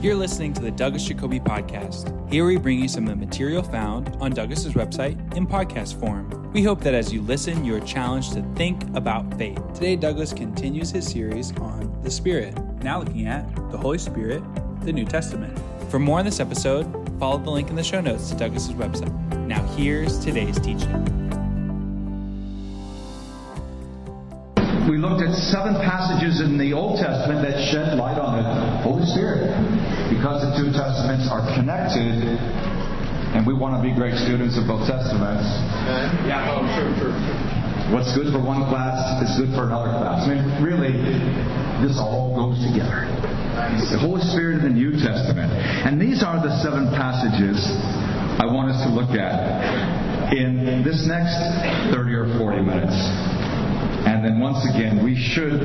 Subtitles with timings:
[0.00, 2.30] You're listening to the Douglas Jacoby Podcast.
[2.30, 6.52] Here we bring you some of the material found on Douglas's website in podcast form.
[6.52, 9.60] We hope that as you listen, you are challenged to think about faith.
[9.74, 14.40] Today, Douglas continues his series on the Spirit, now looking at the Holy Spirit,
[14.84, 15.58] the New Testament.
[15.90, 16.84] For more on this episode,
[17.18, 19.12] follow the link in the show notes to Douglas's website.
[19.48, 21.18] Now, here's today's teaching.
[24.88, 29.04] we looked at seven passages in the Old Testament that shed light on the Holy
[29.04, 29.77] Spirit.
[30.08, 32.24] Because the two Testaments are connected,
[33.36, 35.44] and we want to be great students of both Testaments.
[36.24, 37.14] Yeah, oh, sure, sure.
[37.92, 40.28] What's good for one class is good for another class.
[40.28, 40.92] I mean, really,
[41.80, 43.08] this all goes together.
[43.88, 45.50] The Holy Spirit in the New Testament.
[45.88, 47.58] And these are the seven passages
[48.38, 51.36] I want us to look at in this next
[51.90, 52.94] 30 or 40 minutes.
[54.06, 55.58] And then once again, we should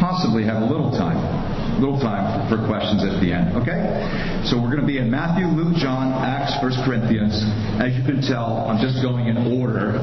[0.00, 1.18] possibly have a little time,
[1.80, 3.56] little time for questions at the end.
[3.56, 3.78] Okay?
[4.44, 7.32] So we're going to be in Matthew, Luke, John, Acts, 1 Corinthians.
[7.80, 9.96] As you can tell, I'm just going in order,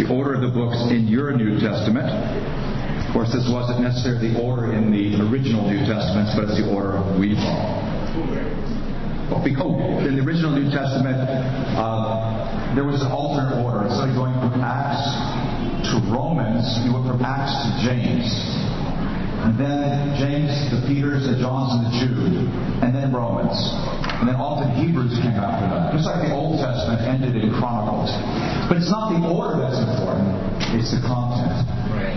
[0.00, 2.08] the order of the books in your New Testament.
[2.08, 6.68] Of course, this wasn't necessarily the order in the original New Testaments, but it's the
[6.72, 7.76] order we follow.
[9.44, 11.16] Because in the original New Testament,
[11.76, 13.84] uh, there was an alternate order.
[13.88, 15.04] Instead of going from Acts
[15.88, 18.28] to Romans, you went from Acts to James.
[19.42, 22.46] And then James, the Peters, the Johns, and the Jude.
[22.78, 23.58] And then Romans.
[24.22, 25.90] And then often Hebrews came after that.
[25.90, 28.14] Just like the Old Testament ended in Chronicles.
[28.70, 30.30] But it's not the order that's important,
[30.78, 31.66] it's the content.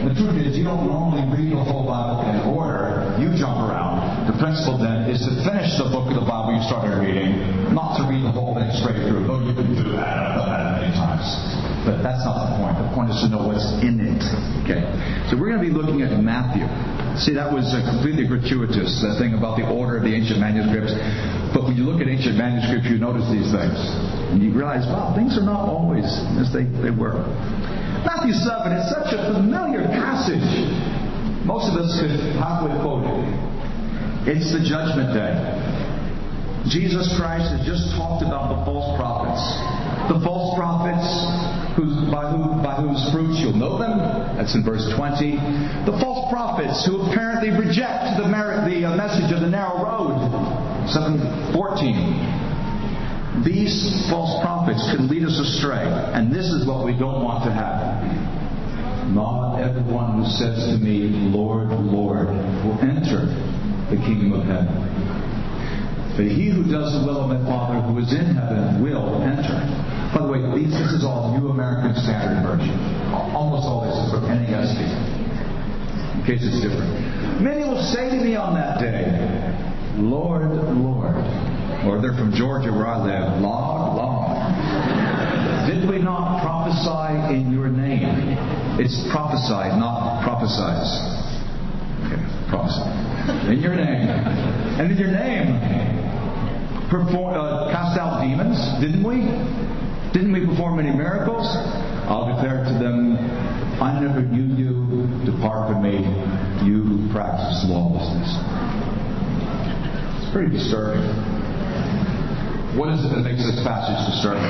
[0.06, 3.10] The truth is, you don't normally read the whole Bible in order.
[3.18, 4.30] You jump around.
[4.30, 7.42] The principle then is to finish the book of the Bible you started reading,
[7.74, 9.26] not to read the whole thing straight through.
[9.26, 10.06] Though you can do that.
[10.06, 11.26] I've done that many times.
[11.90, 12.78] But that's not the point.
[12.78, 14.22] The point is to know what's in it.
[14.62, 14.86] Okay.
[15.30, 16.70] So we're going to be looking at Matthew.
[17.16, 20.92] See, that was uh, completely gratuitous, that thing about the order of the ancient manuscripts.
[21.56, 23.80] But when you look at ancient manuscripts, you notice these things.
[24.36, 26.04] And you realize, wow, things are not always
[26.36, 27.24] as they, they were.
[28.04, 30.44] Matthew 7 is such a familiar passage.
[31.48, 34.36] Most of us could halfway quote it.
[34.36, 35.40] It's the judgment day.
[36.68, 39.40] Jesus Christ has just talked about the false prophets.
[40.12, 41.08] The false prophets
[41.76, 44.00] whose, by, who, by whose fruits you'll know them.
[44.40, 45.36] That's in verse 20.
[45.84, 50.16] The false prophets who apparently reject the, merit, the uh, message of the narrow road.
[50.88, 53.44] 714.
[53.44, 55.84] These false prophets can lead us astray,
[56.16, 58.24] and this is what we don't want to happen.
[59.14, 62.32] Not everyone who says to me, Lord, Lord,
[62.64, 63.28] will enter
[63.92, 64.74] the kingdom of heaven.
[66.16, 69.85] But he who does the will of my Father who is in heaven will enter.
[70.16, 72.72] By the way, this is all New American Standard Version.
[73.36, 74.80] Almost all this is from NASB.
[74.80, 77.44] In case it's different.
[77.44, 79.12] Many will say to me on that day,
[80.00, 80.48] Lord,
[80.80, 81.20] Lord.
[81.84, 83.44] Or they're from Georgia where I live.
[83.44, 84.40] Lord, Lord.
[85.68, 88.40] Did we not prophesy in your name?
[88.80, 90.96] It's prophesied, not prophesize.
[92.08, 92.88] Okay, prophesy.
[93.52, 94.08] In your name.
[94.80, 95.60] And in your name,
[96.88, 99.65] perform, uh, cast out demons, didn't we?
[100.16, 101.44] Didn't we perform any miracles?
[102.08, 103.20] I'll declare to them,
[103.84, 104.72] I never knew you.
[105.28, 106.08] Depart from me,
[106.64, 108.32] you who practice lawlessness.
[110.24, 111.04] It's pretty disturbing.
[112.80, 114.48] What is it that makes this passage disturbing?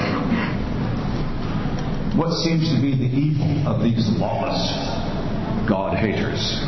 [2.13, 4.69] What seems to be the evil of these lawless
[5.65, 6.61] God haters?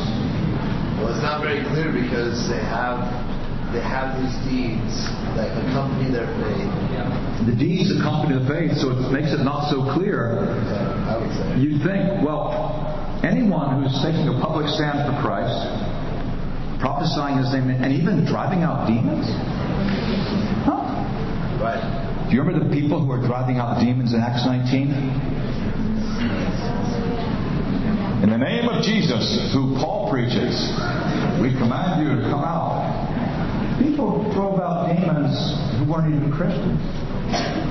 [0.97, 3.05] Well, it's not very clear because they have
[3.73, 4.95] they have these deeds
[5.35, 6.71] that accompany their faith.
[7.45, 10.47] The deeds accompany the faith, so it makes it not so clear.
[10.67, 11.59] Yeah, I would say.
[11.59, 12.87] You'd think, well,
[13.23, 15.53] anyone who's taking a public stand for Christ,
[16.79, 19.27] prophesying his name, and even driving out demons?
[20.63, 20.81] Huh?
[21.59, 21.83] Right.
[22.29, 24.91] Do you remember the people who were driving out demons in Acts 19?
[28.23, 30.57] In the name of Jesus, who Paul preaches,
[31.37, 32.96] we command you to come out.
[33.77, 35.37] People drove out demons
[35.77, 36.81] who weren't even Christians.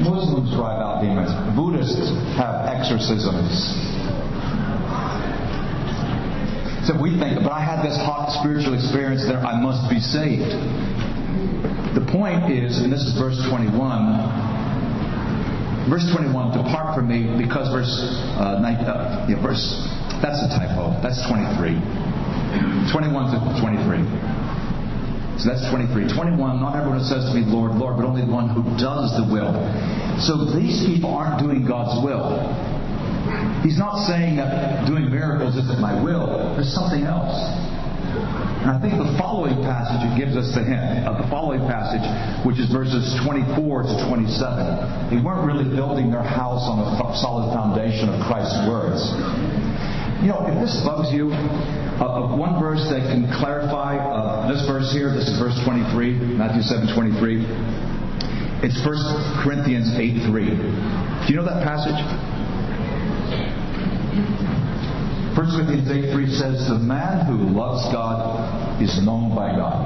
[0.04, 1.32] Muslims drive out demons.
[1.56, 3.50] Buddhists have exorcisms.
[6.86, 10.54] So we think, but I had this hot spiritual experience there, I must be saved.
[11.98, 13.74] The point is, and this is verse 21,
[15.90, 17.90] verse 21, depart from me, because verse,
[18.38, 19.66] uh, uh, yeah, verse,
[20.22, 21.74] that's a typo, that's 23.
[22.94, 24.45] 21 to 23.
[25.36, 26.08] So that's 23.
[26.08, 29.12] 21, not everyone who says to me, Lord, Lord, but only the one who does
[29.20, 29.52] the will.
[30.24, 32.40] So these people aren't doing God's will.
[33.60, 36.56] He's not saying that doing miracles isn't my will.
[36.56, 37.36] There's something else.
[38.66, 42.02] And I think the following passage gives us the hint of the following passage,
[42.42, 43.54] which is verses 24
[43.86, 45.12] to 27.
[45.12, 49.04] They weren't really building their house on a solid foundation of Christ's words.
[50.24, 54.92] You know, if this bugs you, uh, one verse that can clarify uh, this verse
[54.92, 57.46] here, this is verse 23, Matthew 7 23.
[58.62, 60.46] It's 1 Corinthians 8 3.
[60.50, 61.98] Do you know that passage?
[65.36, 69.84] 1 Corinthians 8 3 says, The man who loves God is known by God.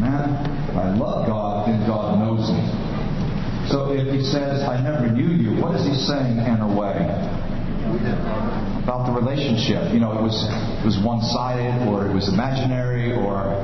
[0.00, 0.26] Man,
[0.76, 2.64] I love God, then God knows me.
[3.70, 6.96] So if he says, I never knew you, what is he saying in a way?
[8.82, 9.94] About the relationship.
[9.94, 13.54] You know, it was it was one sided or it was imaginary or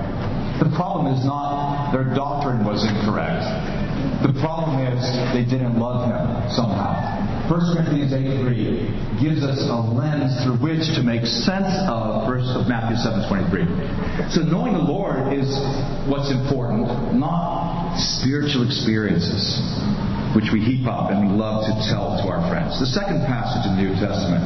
[0.63, 3.43] the problem is not their doctrine was incorrect.
[4.23, 4.99] The problem is
[5.35, 7.19] they didn't love him somehow.
[7.49, 12.47] 1 Corinthians 8 3 gives us a lens through which to make sense of verse
[12.53, 14.31] of Matthew 7:23.
[14.31, 15.49] So knowing the Lord is
[16.07, 19.43] what's important, not spiritual experiences,
[20.35, 22.79] which we heap up and we love to tell to our friends.
[22.79, 24.45] The second passage in the New Testament,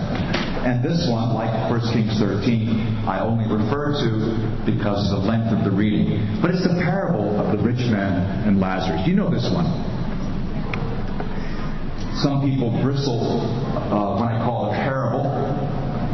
[0.62, 5.50] and this one, like 1 Kings 13, I only refer to because of the length
[5.50, 6.22] of the reading.
[6.38, 9.02] But it's the parable of the rich man and Lazarus.
[9.02, 9.66] You know this one.
[12.22, 13.42] Some people bristle
[13.90, 15.26] uh, when I call it a parable,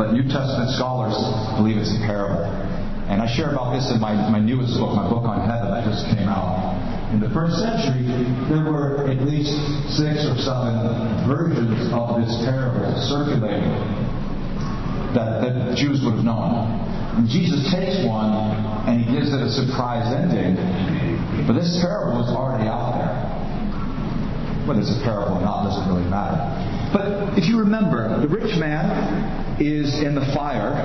[0.00, 1.12] but New Testament scholars
[1.60, 2.48] believe it's a parable.
[3.12, 5.84] And I share about this in my, my newest book, my book on heaven that
[5.84, 6.72] just came out.
[7.12, 8.08] In the first century,
[8.48, 9.52] there were at least
[9.92, 14.07] six or seven versions of this parable circulating
[15.14, 17.26] that, that Jews would have known.
[17.28, 18.32] Jesus takes one
[18.86, 20.56] and he gives it a surprise ending.
[21.46, 23.38] But this parable was already out there
[24.68, 26.36] whether it's a parable or not doesn't really matter.
[26.92, 30.76] But if you remember, the rich man is in the fire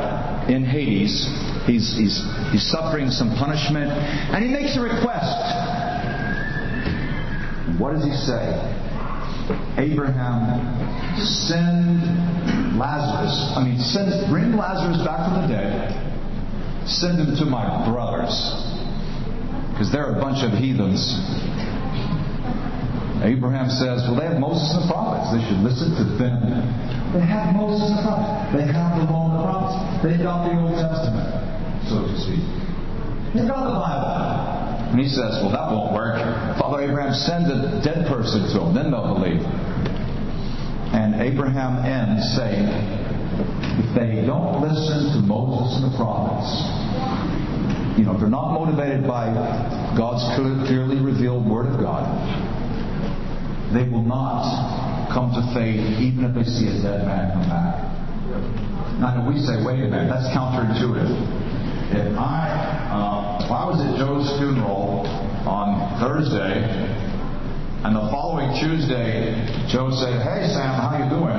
[0.47, 1.27] in Hades.
[1.67, 2.15] He's, he's,
[2.51, 5.35] he's suffering some punishment, and he makes a request.
[7.75, 8.55] What does he say?
[9.75, 10.63] Abraham,
[11.19, 11.99] send
[12.77, 13.35] Lazarus.
[13.55, 15.93] I mean, send, bring Lazarus back from the dead.
[16.87, 18.33] Send him to my brothers.
[19.71, 21.01] Because they're a bunch of heathens
[23.23, 25.31] Abraham says, well, they have Moses and the prophets.
[25.31, 26.43] They should listen to them.
[27.15, 28.51] They have Moses and the prophets.
[28.51, 29.79] They have the law and the prophets.
[30.03, 31.31] They've got the Old Testament,
[31.87, 32.43] so to speak.
[33.31, 34.11] They've got the Bible.
[34.91, 36.19] And he says, well, that won't work.
[36.59, 38.75] Father Abraham, send a dead person to them.
[38.75, 39.39] Then they'll believe.
[40.93, 42.69] And Abraham ends saying,
[43.81, 46.53] if they don't listen to Moses and the prophets,
[47.97, 49.33] you know, if they're not motivated by
[49.97, 52.05] God's clearly revealed Word of God,
[53.73, 57.93] they will not come to faith even if they see a dead man come back.
[59.01, 61.09] Now, we say, wait a minute, that's counterintuitive.
[61.93, 62.49] If I,
[62.93, 65.05] uh, if I was at Joe's funeral
[65.49, 66.61] on Thursday,
[67.83, 69.35] and the following Tuesday,
[69.67, 71.35] Joe said, "Hey Sam, how you doing?"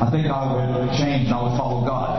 [0.00, 2.12] I think I would change and I would follow God.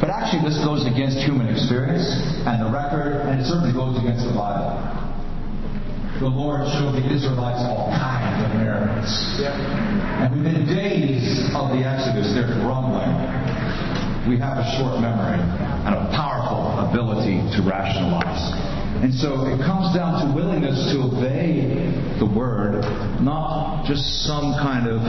[0.00, 2.04] But actually, this goes against human experience
[2.44, 5.04] and the record, and it certainly goes against the Bible
[6.20, 9.12] the Lord showed the Israelites all kinds of miracles.
[10.24, 13.12] And within days of the Exodus, they're grumbling.
[14.24, 18.73] We have a short memory and a powerful ability to rationalize.
[19.04, 21.60] And so it comes down to willingness to obey
[22.16, 22.80] the word,
[23.20, 25.04] not just some kind of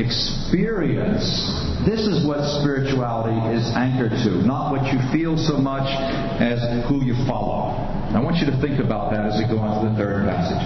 [0.00, 1.20] experience.
[1.84, 5.84] This is what spirituality is anchored to, not what you feel so much
[6.40, 7.76] as who you follow.
[8.16, 10.64] I want you to think about that as we go on to the third passage.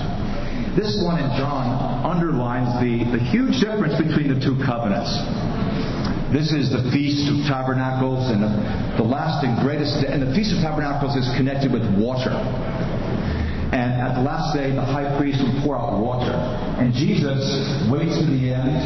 [0.79, 1.75] This one in John
[2.07, 5.11] underlines the, the huge difference between the two covenants.
[6.31, 8.55] This is the Feast of Tabernacles, and the,
[9.03, 10.15] the last and greatest day.
[10.15, 12.31] And the Feast of Tabernacles is connected with water.
[13.75, 16.31] And at the last day, the high priest would pour out water.
[16.79, 17.43] And Jesus
[17.91, 18.79] waits to the end,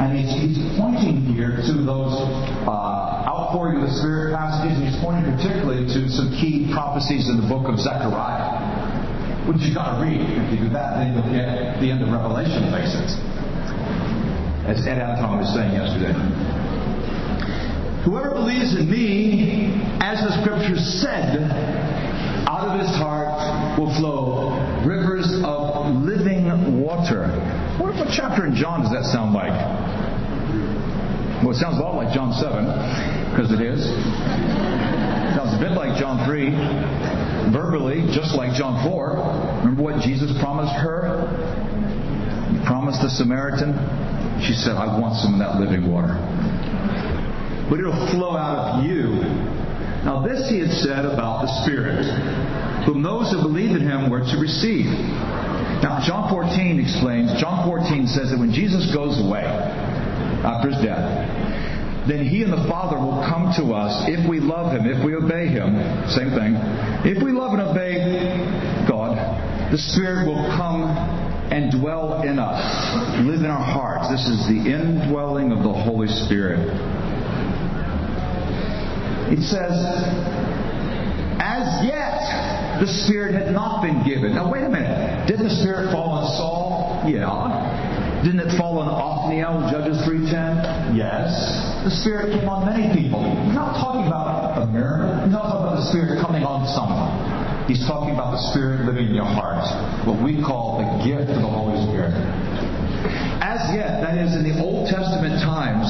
[0.00, 2.16] and he's, he's pointing here to those
[2.64, 7.44] uh, outpouring of the Spirit passages, and he's pointing particularly to some key prophecies in
[7.44, 10.16] the book of Zechariah, which you've got to read.
[10.16, 13.20] If you do that, then you'll get the end of Revelation basics.
[14.64, 16.16] As Ed Anton was saying yesterday.
[18.04, 21.36] Whoever believes in me, as the scriptures said,
[22.48, 27.28] out of his heart will flow rivers of living water.
[27.76, 29.52] What, what chapter in John does that sound like?
[31.44, 33.84] Well, it sounds a lot like John 7, because it is.
[33.84, 39.60] It sounds a bit like John 3, verbally, just like John 4.
[39.60, 41.28] Remember what Jesus promised her?
[42.52, 43.76] He promised the Samaritan.
[44.40, 46.16] She said, I want some of that living water.
[47.70, 49.22] But it'll flow out of you.
[50.02, 52.02] Now, this he had said about the Spirit,
[52.84, 54.90] whom those who believe in him were to receive.
[55.80, 61.06] Now, John 14 explains, John 14 says that when Jesus goes away after his death,
[62.08, 65.14] then he and the Father will come to us if we love him, if we
[65.14, 65.76] obey him.
[66.08, 66.56] Same thing.
[67.04, 69.20] If we love and obey God,
[69.70, 70.90] the Spirit will come
[71.52, 72.60] and dwell in us,
[73.20, 74.08] live in our hearts.
[74.08, 76.66] This is the indwelling of the Holy Spirit.
[79.30, 79.72] It says,
[81.38, 84.34] as yet the Spirit had not been given.
[84.34, 85.26] Now, wait a minute.
[85.28, 87.04] Didn't the Spirit fall on Saul?
[87.06, 88.22] Yeah.
[88.24, 90.96] Didn't it fall on Othniel, Judges 3.10?
[90.96, 91.32] Yes.
[91.84, 93.24] The Spirit came on many people.
[93.24, 95.24] He's not talking about a miracle.
[95.24, 97.08] He's not talking about the Spirit coming on someone.
[97.64, 99.64] He's talking about the Spirit living in your heart.
[100.04, 102.12] What we call the gift of the Holy Spirit.
[103.40, 105.88] As yet, that is, in the Old Testament times,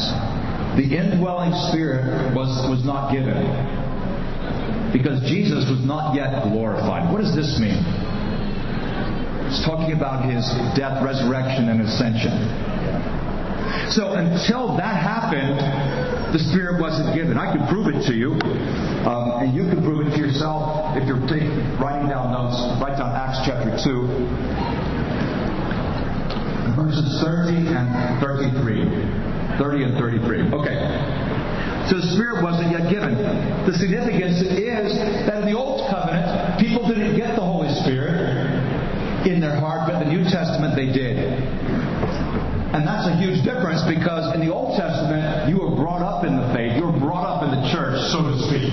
[0.77, 3.35] the indwelling Spirit was, was not given.
[4.93, 7.11] Because Jesus was not yet glorified.
[7.13, 7.79] What does this mean?
[9.51, 10.47] It's talking about his
[10.79, 12.31] death, resurrection, and ascension.
[13.91, 15.59] So until that happened,
[16.31, 17.35] the Spirit wasn't given.
[17.39, 18.39] I can prove it to you,
[19.07, 21.51] um, and you can prove it to yourself if you're taking,
[21.83, 22.55] writing down notes.
[22.79, 24.07] Write down Acts chapter 2,
[26.79, 27.91] verses 30 and
[28.23, 29.30] 33.
[29.59, 30.53] 30 and 33.
[30.53, 30.77] Okay.
[31.91, 33.19] So the Spirit wasn't yet given.
[33.67, 34.95] The significance is
[35.27, 40.01] that in the Old Covenant, people didn't get the Holy Spirit in their heart, but
[40.01, 41.19] in the New Testament they did.
[42.71, 46.39] And that's a huge difference because in the Old Testament, you were brought up in
[46.39, 46.79] the faith.
[46.79, 48.71] You were brought up in the church, so to speak.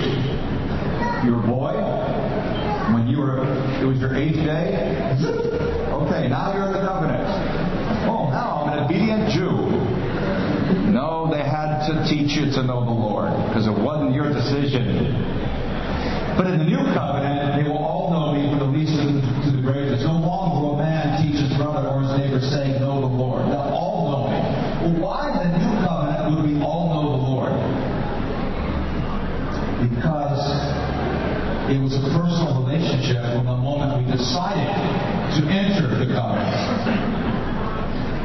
[1.26, 1.74] You were a boy.
[2.94, 3.42] When you were,
[3.82, 4.87] it was your eighth day.
[12.58, 15.14] To know the Lord because it wasn't your decision.
[16.34, 19.62] But in the new covenant, they will all know me from the least to the
[19.62, 20.02] greatest.
[20.02, 23.46] No longer will a man teach his brother or his neighbor saying, Know the Lord.
[23.46, 24.42] They'll all know me.
[24.90, 27.54] Well, why the new covenant would we all know the Lord?
[29.78, 30.42] Because
[31.70, 36.58] it was a personal relationship from the moment we decided to enter the covenant.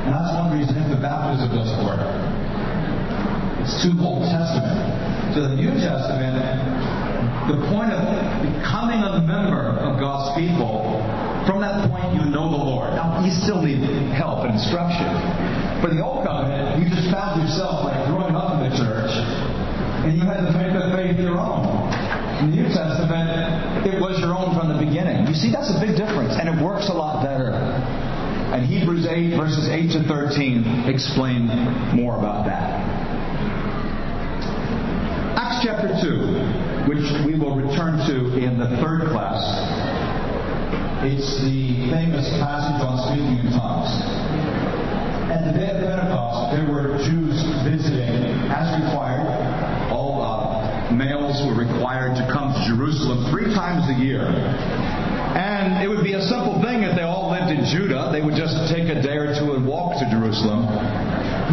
[0.09, 2.22] And that's one reason the baptism doesn't work.
[3.63, 4.75] It's too Old Testament.
[5.39, 6.35] So the New Testament,
[7.47, 8.03] the point of
[8.43, 10.99] becoming a member of God's people,
[11.47, 12.95] from that point you know the Lord.
[12.99, 13.87] Now you still need
[14.19, 15.07] help and instruction.
[15.79, 19.11] For the Old Covenant, you just found yourself like growing up in the church,
[20.07, 21.87] and you had to make the faith your own.
[22.43, 25.27] In the New Testament, it was your own from the beginning.
[25.31, 27.55] You see, that's a big difference, and it works a lot better.
[28.53, 31.47] And Hebrews 8, verses 8 to 13, explain
[31.97, 33.02] more about that.
[35.63, 39.39] Chapter 2, which we will return to in the third class.
[41.07, 43.95] It's the famous passage on speaking in tongues.
[45.31, 49.23] At the day of Pentecost, there were Jews visiting as required.
[49.95, 54.27] All uh, males were required to come to Jerusalem three times a year.
[54.27, 58.11] And it would be a simple thing if they all lived in Judah.
[58.11, 60.67] They would just take a day or two and walk to Jerusalem.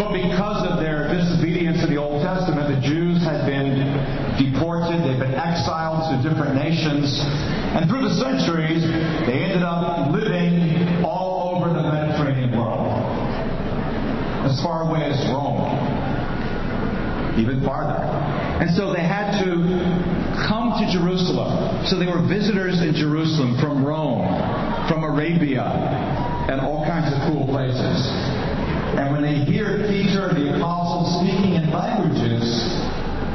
[0.01, 3.83] But because of their disobedience to the Old Testament, the Jews had been
[4.39, 5.35] deported, they'd been
[6.21, 7.19] to different nations.
[7.75, 8.83] And through the centuries,
[9.25, 12.91] they ended up living all over the Mediterranean world.
[14.43, 15.67] As far away as Rome.
[17.39, 18.03] Even farther.
[18.59, 19.63] And so they had to
[20.47, 21.85] come to Jerusalem.
[21.87, 24.27] So they were visitors in Jerusalem from Rome,
[24.89, 25.63] from Arabia,
[26.51, 27.97] and all kinds of cool places.
[28.99, 32.43] And when they hear Peter, the apostle, speaking in languages,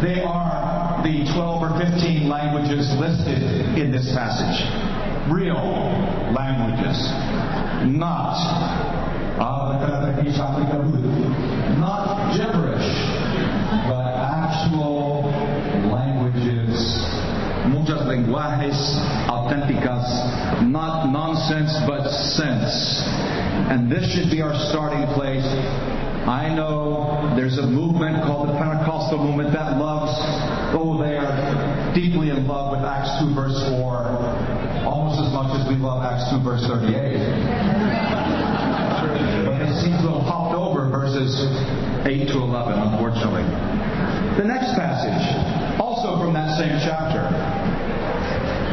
[0.02, 0.63] they are
[1.04, 3.38] the 12 or 15 languages listed
[3.76, 4.64] in this passage.
[5.30, 5.60] Real
[6.32, 6.98] languages.
[7.84, 8.64] Not
[11.84, 12.88] not gibberish,
[13.88, 15.28] but actual
[15.92, 16.72] languages,
[17.68, 18.78] muchas lenguajes
[19.28, 23.04] auténticas, not nonsense but sense.
[23.70, 25.44] And this should be our starting place.
[26.24, 30.16] I know there's a movement called the Pentecostal movement that loves,
[30.72, 35.68] oh, they are deeply in love with Acts 2 verse 4, almost as much as
[35.68, 37.20] we love Acts 2 verse 38.
[39.44, 41.36] But they seem to have hopped over verses
[42.08, 43.44] 8 to 11, unfortunately.
[44.40, 45.28] The next passage,
[45.76, 47.28] also from that same chapter,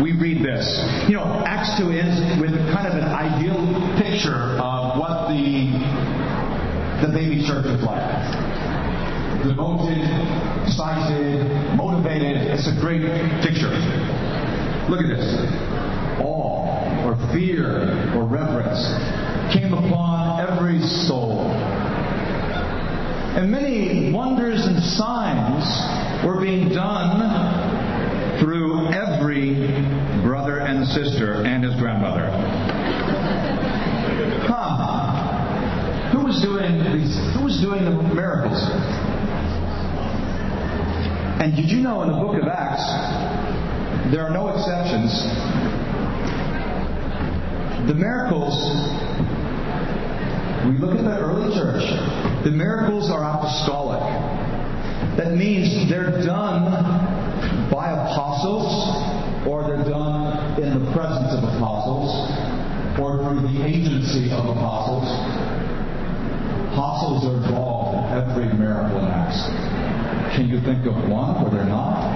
[0.01, 0.65] we read this.
[1.07, 3.59] You know, Acts 2 ends with kind of an ideal
[3.99, 5.67] picture of what the,
[7.01, 8.05] the baby church is like.
[9.43, 10.41] Devoted
[10.71, 12.37] excited, motivated.
[12.37, 13.01] It's a great
[13.43, 13.73] picture.
[14.87, 15.27] Look at this.
[16.21, 18.79] Awe or fear or reverence
[19.53, 21.51] came upon every soul.
[23.35, 29.55] And many wonders and signs were being done through every
[30.23, 32.29] brother and sister and his grandmother.
[34.47, 35.00] Huh.
[36.31, 38.55] Who was doing these doing the miracles?
[41.43, 42.87] And did you know in the book of Acts
[44.15, 45.11] there are no exceptions?
[47.85, 48.55] The miracles
[50.71, 51.83] we look at the early church,
[52.45, 53.99] the miracles are apostolic.
[55.17, 56.71] That means they're done
[57.69, 58.71] by apostles,
[59.45, 62.15] or they're done in the presence of apostles,
[62.97, 65.50] or through the agency of apostles.
[66.71, 69.43] Apostles are involved in every miracle in Acts.
[70.35, 72.07] Can you think of one where they're not?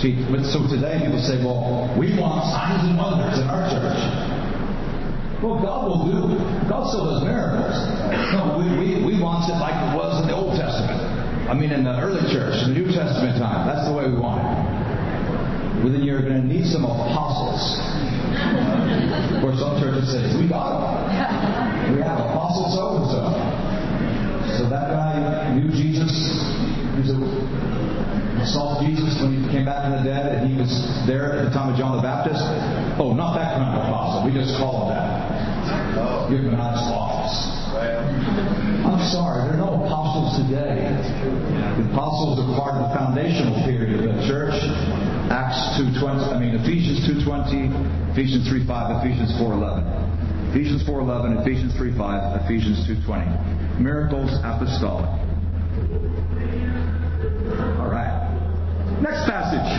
[0.00, 0.16] See,
[0.48, 4.00] so today people say, well, we want signs and wonders in our church.
[5.44, 6.40] Well, God will do.
[6.64, 7.76] God still does miracles.
[8.32, 10.96] No, we, we, we want it like it was in the Old Testament.
[11.48, 13.68] I mean, in the early church, in the New Testament time.
[13.68, 15.84] That's the way we want it.
[15.84, 17.60] Well, then you're going to need some apostles.
[19.44, 21.96] Or some churches say, we got them.
[21.96, 23.22] We have apostles so and so.
[24.58, 26.10] So that guy knew Jesus.
[27.00, 27.18] He's a
[28.46, 30.70] saw Jesus when he came back from the dead and he was
[31.06, 32.40] there at the time of John the Baptist?
[32.98, 34.24] Oh, not that kind of apostle.
[34.24, 36.30] We just call him that.
[36.30, 37.36] Give him a nice office.
[38.86, 40.88] I'm sorry, there are no apostles today.
[41.78, 44.56] The apostles are part of the foundational period of the church.
[45.30, 50.50] Acts 2.20, I mean Ephesians 2.20, Ephesians 3.5, Ephesians 4.11.
[50.50, 53.78] Ephesians 4.11, Ephesians 3.5, Ephesians 2.20.
[53.78, 55.06] Miracles apostolic.
[57.78, 58.10] All right.
[58.98, 59.70] Next passage.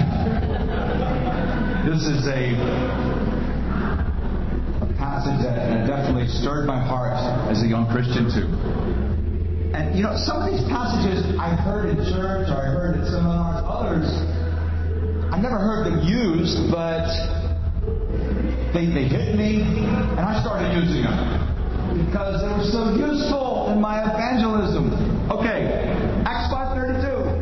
[1.84, 2.56] This is a,
[4.80, 7.12] a passage that definitely stirred my heart
[7.52, 8.48] as a young Christian too.
[9.76, 13.06] And you know, some of these passages I heard in church or I heard in
[13.06, 14.41] seminars, others
[15.32, 17.08] I never heard them used, but
[18.74, 21.42] they, they hit me and I started using them
[22.06, 24.92] because they were so useful in my evangelism.
[25.32, 25.88] Okay,
[26.26, 27.42] Acts 5:32.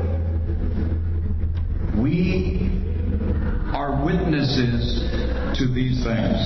[1.97, 2.69] We
[3.73, 5.01] are witnesses
[5.57, 6.39] to these things.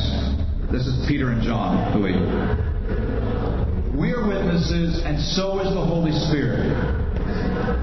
[0.71, 2.03] This is Peter and John, who
[3.99, 6.65] We are witnesses, and so is the Holy Spirit.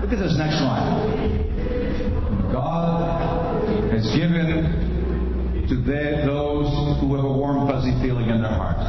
[0.01, 1.51] Look at this next line.
[2.53, 3.30] God
[4.01, 6.69] has given to those
[7.01, 8.81] who have a warm, fuzzy feeling in their heart.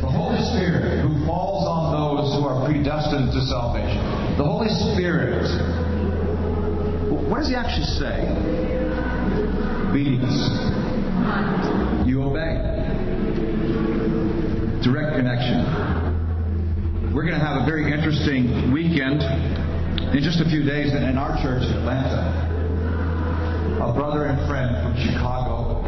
[0.00, 4.00] The Holy Spirit who falls on those who are predestined to salvation.
[4.38, 5.44] The Holy Spirit
[7.28, 8.24] what does he actually say?
[9.90, 10.32] Obedience.
[12.08, 12.56] You obey.
[14.82, 15.60] Direct connection.
[17.14, 19.20] We're going to have a very interesting weekend
[20.16, 22.37] in just a few days in our church in Atlanta.
[23.78, 25.86] A brother and friend from Chicago.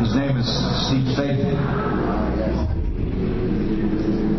[0.00, 0.48] His name is
[0.88, 1.44] Steve Faith.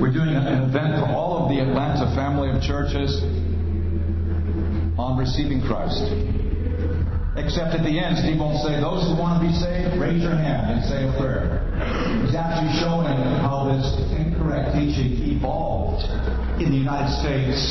[0.02, 3.14] We're doing an event for all of the Atlanta family of churches
[4.98, 6.02] on receiving Christ.
[7.38, 10.34] Except at the end, Steve won't say, Those who want to be saved, raise your
[10.34, 11.62] hand and say a prayer.
[12.26, 13.86] He's actually showing how this
[14.18, 16.02] incorrect teaching evolved
[16.58, 17.62] in the United States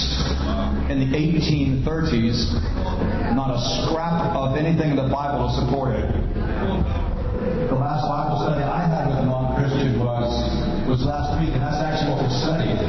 [0.89, 2.78] in the 1830s.
[3.35, 6.09] Not a scrap of anything in the Bible to support it.
[7.69, 10.33] The last Bible study I had with a non-Christian was
[10.89, 12.81] was last week, and that's actually what we studied.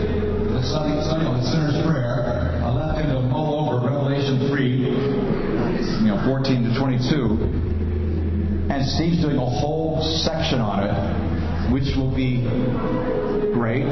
[0.56, 2.56] The study, study on the sinner's prayer.
[2.64, 4.64] I left him to mull over Revelation 3,
[6.00, 8.72] you know, 14 to 22.
[8.72, 10.96] And Steve's doing a whole section on it,
[11.74, 12.48] which will be
[13.52, 13.84] great.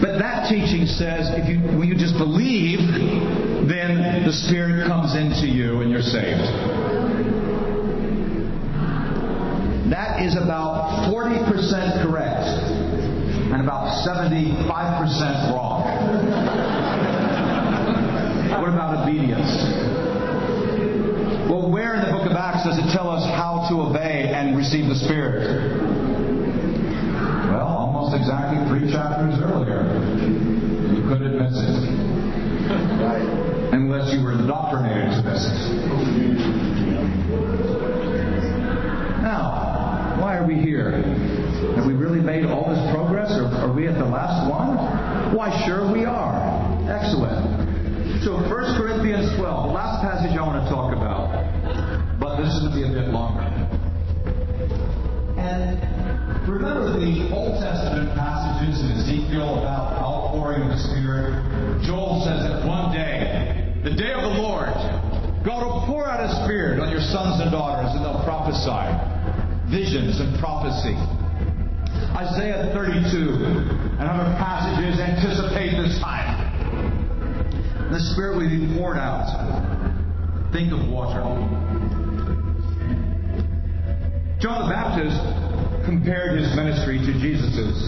[0.00, 2.80] But that teaching says if you when you just believe,
[3.68, 6.46] then the Spirit comes into you and you're saved.
[9.90, 12.46] That is about 40% correct
[13.52, 15.86] and about 75% wrong.
[18.60, 19.46] what about obedience?
[21.48, 24.56] Well, where in the book of Acts does it tell us how to obey and
[24.56, 25.46] receive the Spirit?
[27.52, 29.86] Well, almost exactly three chapters earlier.
[30.92, 33.45] You couldn't miss it.
[33.86, 35.38] Unless you were indoctrinated to it.
[39.22, 40.90] Now, why are we here?
[41.76, 43.30] Have we really made all this progress?
[43.38, 44.74] Or are we at the last one?
[45.36, 46.34] Why, sure we are.
[46.90, 48.24] Excellent.
[48.24, 52.18] So 1 Corinthians 12, the last passage I want to talk about.
[52.18, 53.46] But this is going to be a bit longer.
[55.38, 55.78] And
[56.48, 61.38] remember the Old Testament passages in Ezekiel about outpouring of the Spirit?
[61.86, 63.45] Joel says that one day,
[63.86, 64.74] the day of the Lord,
[65.46, 68.82] God will pour out His Spirit on your sons and daughters, and they'll prophesy
[69.70, 70.98] visions and prophecy.
[72.18, 76.34] Isaiah 32 and other passages anticipate this time.
[77.92, 79.30] The Spirit will be poured out.
[80.50, 81.22] Think of water.
[84.42, 85.14] John the Baptist
[85.86, 87.78] compared his ministry to Jesus's.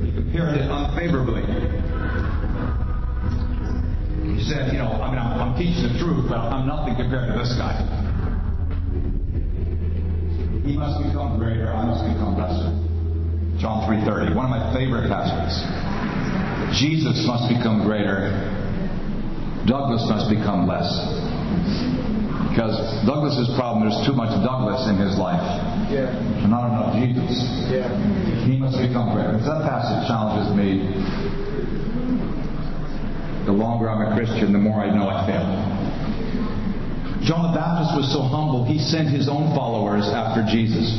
[0.00, 1.81] He compared it unfavorably.
[4.42, 7.30] He said, you know, I mean, I'm, I'm teaching the truth, but I'm nothing compared
[7.30, 7.78] to this guy.
[10.66, 12.74] He must become greater, I must become lesser.
[13.62, 15.54] John 3.30, one of my favorite passages.
[16.74, 18.34] Jesus must become greater,
[19.62, 20.90] Douglas must become less.
[22.50, 22.74] Because
[23.06, 25.38] Douglas's problem, there's too much Douglas in his life.
[25.86, 26.10] Yeah.
[26.42, 27.46] And not enough Jesus.
[27.70, 27.86] Yeah.
[28.42, 29.38] He must become greater.
[29.38, 31.30] That passage challenges me.
[33.46, 35.46] The longer I'm a Christian, the more I know I fail.
[37.26, 40.90] John the Baptist was so humble, he sent his own followers after Jesus.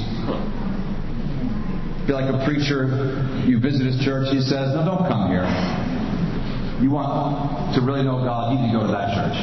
[2.07, 5.47] Be like a preacher, you visit his church, he says, No, don't come here.
[6.83, 9.35] You want to really know God, you need to go to that church.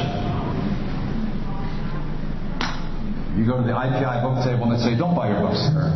[3.37, 5.89] You go to the IPI book table and they say, Don't buy your books there.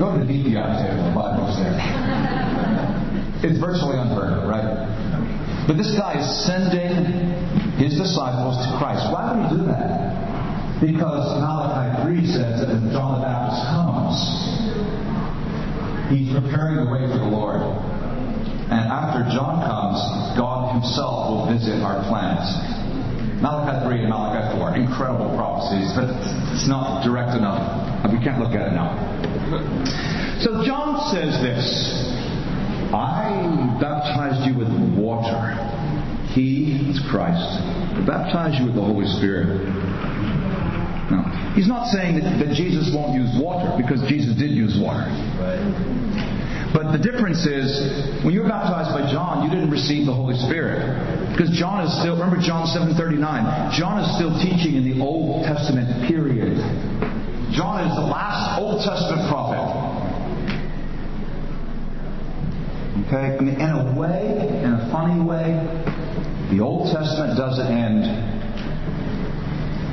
[0.00, 1.76] Go to the DPI table and buy books there.
[3.44, 4.96] It's virtually unheard right?
[5.66, 6.94] But this guy is sending
[7.76, 9.10] his disciples to Christ.
[9.10, 10.80] Why would he do that?
[10.80, 14.14] Because Malachi 3 says that when John the Baptist comes,
[16.12, 17.60] he's preparing the way for the Lord.
[18.70, 19.98] And after John comes,
[20.38, 22.46] God himself will visit our planet.
[23.42, 26.08] Malachi 3 and Malachi 4, incredible prophecies, but
[26.54, 27.58] it's not direct enough.
[28.06, 28.94] We can't look at it now.
[30.40, 31.66] So John says this
[32.94, 34.68] I baptized you with
[34.98, 35.54] water.
[36.36, 37.40] He is Christ.
[37.96, 39.64] will baptize you with the Holy Spirit.
[41.08, 41.22] No.
[41.54, 45.06] He's not saying that, that Jesus won't use water, because Jesus did use water.
[45.38, 45.62] Right.
[46.74, 50.36] But the difference is, when you were baptized by John, you didn't receive the Holy
[50.36, 50.82] Spirit.
[51.32, 55.88] Because John is still, remember John 7.39, John is still teaching in the Old Testament
[56.08, 56.58] period.
[57.56, 59.62] John is the last Old Testament prophet.
[63.04, 63.36] Okay?
[63.38, 65.52] In a way, in a funny way,
[66.50, 68.04] the Old Testament doesn't end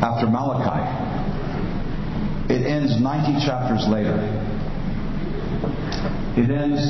[0.03, 0.83] after Malachi.
[2.53, 4.15] It ends 90 chapters later.
[6.37, 6.81] It ends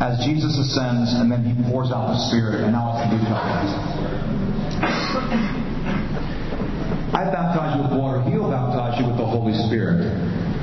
[0.00, 3.24] as Jesus ascends and then he pours out the Spirit, and now it's the new
[3.24, 3.70] covenant.
[7.14, 10.04] I baptize you with water, he'll baptize you with the Holy Spirit.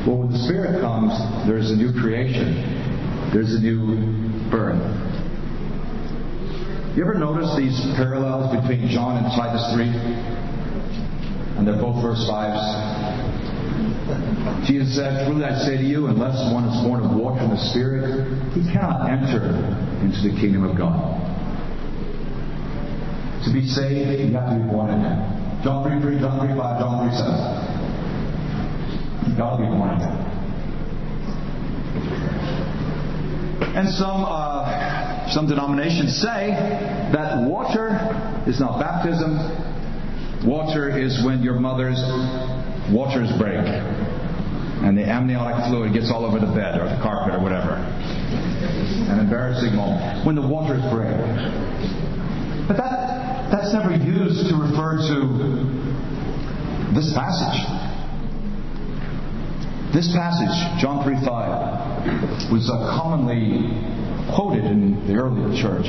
[0.06, 1.16] Well, when the Spirit comes,
[1.48, 2.83] there's a new creation,
[3.32, 3.96] there's a new
[4.52, 4.82] birth.
[6.98, 9.90] You ever notice these parallels between John and Titus 3?
[11.58, 12.94] And they're both verse 5s.
[14.68, 17.58] Jesus said, Truly I say to you, unless one is born of water and the
[17.72, 19.42] Spirit, he cannot enter
[20.06, 21.20] into the kingdom of God.
[23.46, 25.18] To be saved, you have to be born again.
[25.64, 27.34] John 3 3, John 3 5, John 3 7.
[29.28, 30.33] You've got to be born again.
[33.72, 36.52] And some uh, some denominations say
[37.14, 37.96] that water
[38.46, 39.40] is not baptism.
[40.46, 42.00] Water is when your mother's
[42.92, 43.64] waters break
[44.84, 47.80] and the amniotic fluid gets all over the bed or the carpet or whatever.
[49.08, 51.16] An embarrassing moment when the waters break.
[52.68, 55.18] But that that's never used to refer to
[56.92, 57.64] this passage.
[59.94, 61.73] This passage, John 3 5,
[62.52, 63.64] was uh, commonly
[64.36, 65.88] quoted in the early church.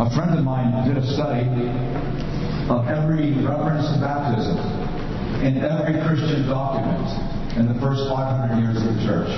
[0.00, 1.44] A friend of mine did a study
[2.72, 4.56] of every reference to baptism
[5.44, 7.04] in every Christian document
[7.58, 9.32] in the first 500 years of the church,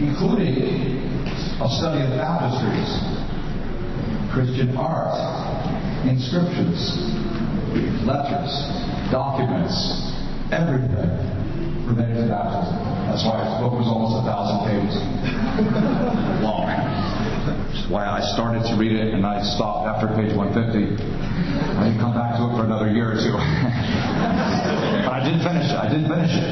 [0.00, 1.04] including
[1.60, 2.88] a study of baptistries,
[4.32, 5.12] Christian art,
[6.08, 6.80] inscriptions,
[8.06, 8.52] letters,
[9.10, 9.76] documents,
[10.52, 11.33] everything
[11.86, 12.76] related to baptism.
[13.08, 14.96] That's why his book was almost a thousand pages
[16.44, 16.66] long.
[17.92, 20.64] why I started to read it and I stopped after page 150.
[20.64, 23.36] I didn't come back to it for another year or two.
[25.04, 25.76] but I didn't finish it.
[25.76, 26.48] I didn't finish it.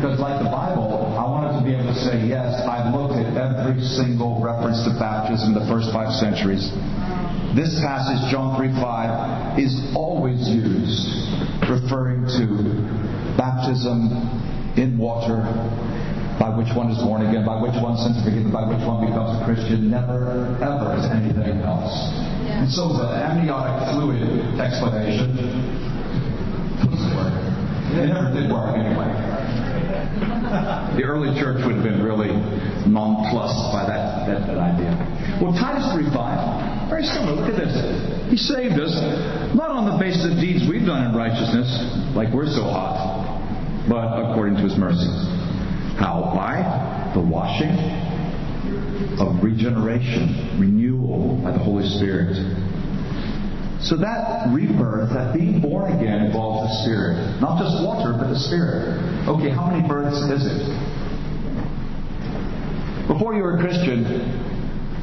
[0.00, 3.36] Because like the Bible, I wanted to be able to say, yes, I've looked at
[3.36, 6.72] every single reference to baptism in the first five centuries.
[7.52, 11.28] This passage, John 3 5, is always used
[11.68, 12.48] referring to
[13.36, 14.41] baptism
[14.76, 15.42] in water
[16.40, 19.36] by which one is born again, by which one sins forgiven, by which one becomes
[19.36, 19.90] a Christian.
[19.90, 21.92] Never, ever is anything else.
[22.42, 22.64] Yeah.
[22.64, 24.26] And so the amniotic fluid
[24.58, 25.38] explanation,
[27.94, 29.06] it never did work anyway.
[30.96, 32.32] The early church would have been really
[32.84, 34.92] nonplussed by that, that, that idea.
[35.40, 37.40] Well, Titus 3.5, very similar.
[37.40, 37.72] Look at this.
[38.28, 38.92] He saved us,
[39.56, 41.68] not on the basis of deeds we've done in righteousness,
[42.16, 43.11] like we're so hot,
[43.88, 45.10] but according to his mercy.
[45.98, 46.32] How?
[46.34, 47.74] By the washing
[49.18, 52.36] of regeneration, renewal by the Holy Spirit.
[53.82, 57.40] So that rebirth, that being born again, involves the Spirit.
[57.40, 59.02] Not just water, but the Spirit.
[59.26, 60.62] Okay, how many births is it?
[63.08, 64.06] Before you were a Christian,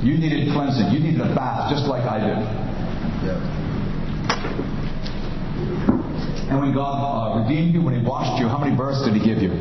[0.01, 0.95] you needed cleansing.
[0.95, 2.39] You needed a bath, just like I did.
[6.49, 9.21] And when God uh, redeemed you, when He washed you, how many births did He
[9.21, 9.51] give you?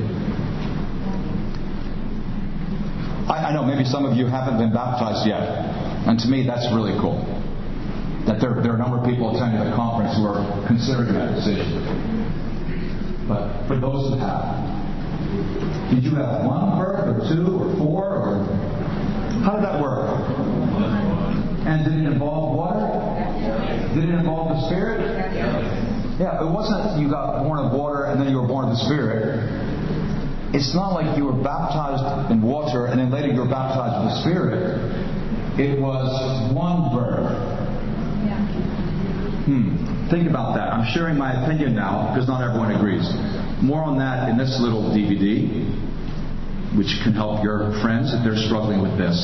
[3.28, 5.42] I, I know maybe some of you haven't been baptized yet.
[6.08, 7.20] And to me, that's really cool.
[8.24, 11.36] That there, there are a number of people attending the conference who are considering that
[11.36, 11.68] decision.
[13.28, 14.64] But for those who have,
[15.92, 18.48] did you have one birth or two or four or
[19.44, 20.08] how did that work?
[21.68, 22.88] And did it involve water?
[23.94, 25.07] Did it involve the Spirit?
[26.18, 28.82] Yeah, it wasn't you got born of water and then you were born of the
[28.90, 29.38] Spirit.
[30.50, 34.10] It's not like you were baptized in water and then later you were baptized with
[34.10, 34.58] the Spirit.
[35.60, 36.10] It was
[36.50, 37.30] one birth.
[38.26, 38.38] Yeah.
[39.46, 40.10] Hmm.
[40.10, 40.72] Think about that.
[40.74, 43.06] I'm sharing my opinion now because not everyone agrees.
[43.62, 45.66] More on that in this little DVD,
[46.74, 49.14] which can help your friends if they're struggling with this.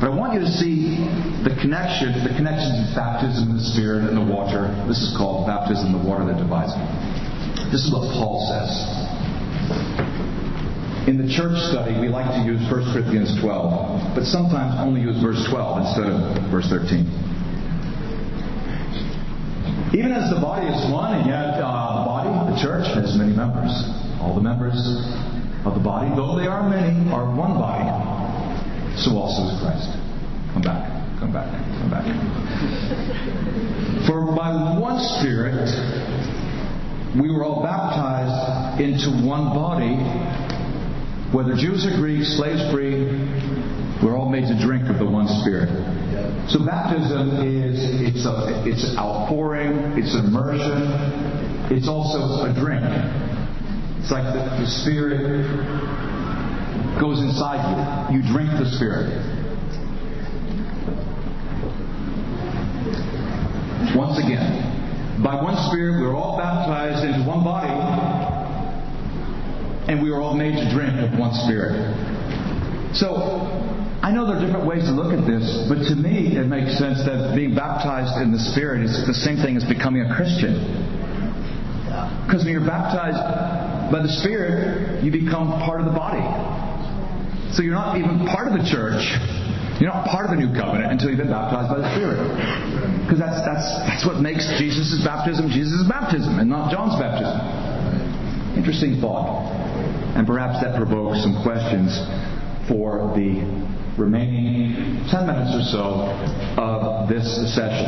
[0.00, 0.98] But I want you to see
[1.46, 4.68] the connection, the connection between baptism in the Spirit and the water.
[4.90, 6.74] This is called baptism the water that divides.
[7.70, 8.70] This is what Paul says.
[11.06, 15.20] In the church study, we like to use 1 Corinthians 12, but sometimes only use
[15.20, 17.04] verse 12 instead of verse 13.
[19.92, 23.36] Even as the body is one, and yet uh, the body, the church, has many
[23.36, 23.70] members.
[24.18, 24.80] All the members
[25.68, 28.13] of the body, though they are many, are one body.
[28.96, 29.90] So also is Christ.
[30.52, 30.86] Come back,
[31.18, 32.06] come back, come back.
[34.06, 35.68] For by one Spirit
[37.20, 39.98] we were all baptized into one body
[41.34, 43.10] whether Jews or Greeks, slaves free,
[44.00, 45.66] we're all made to drink of the one Spirit.
[46.48, 47.74] So baptism is
[48.06, 52.86] it's a it's an outpouring, it's immersion, it's also a drink.
[53.98, 55.34] It's like the, the Spirit
[57.00, 57.62] goes inside
[58.10, 58.18] you.
[58.18, 59.14] You drink the Spirit.
[63.96, 68.24] Once again, by one Spirit, we're all baptized into one body
[69.88, 71.76] and we are all made to drink of one spirit.
[72.96, 73.52] So,
[74.00, 76.78] I know there are different ways to look at this, but to me it makes
[76.78, 80.60] sense that being baptized in the Spirit is the same thing as becoming a Christian.
[82.24, 83.20] Because when you're baptized
[83.92, 86.24] by the Spirit, you become part of the body.
[87.54, 88.98] So you're not even part of the church.
[89.78, 92.18] You're not part of the new covenant until you've been baptized by the Spirit.
[93.06, 98.58] Because that's, that's, that's what makes Jesus' baptism Jesus' baptism and not John's baptism.
[98.58, 99.46] Interesting thought.
[100.18, 101.94] And perhaps that provokes some questions
[102.66, 103.38] for the
[103.98, 106.10] remaining 10 minutes or so
[106.58, 107.86] of this session.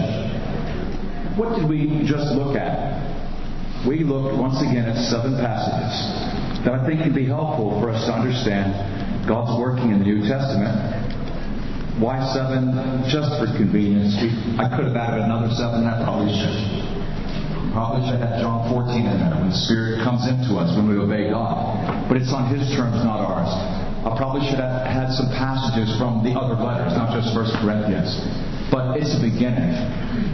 [1.35, 3.03] What did we just look at?
[3.83, 8.07] We looked once again at seven passages that I think can be helpful for us
[8.07, 8.96] to understand
[9.27, 10.71] God's working in the New Testament.
[11.99, 12.71] Why seven?
[13.11, 14.15] Just for convenience.
[14.57, 16.57] I could have added another seven, I probably should.
[17.75, 20.97] Probably should have John 14 in there when the Spirit comes into us when we
[20.97, 22.09] obey God.
[22.09, 23.51] But it's on His terms, not ours.
[24.07, 28.15] I probably should have had some passages from the other letters, not just First Corinthians.
[28.71, 29.79] But it's a beginning.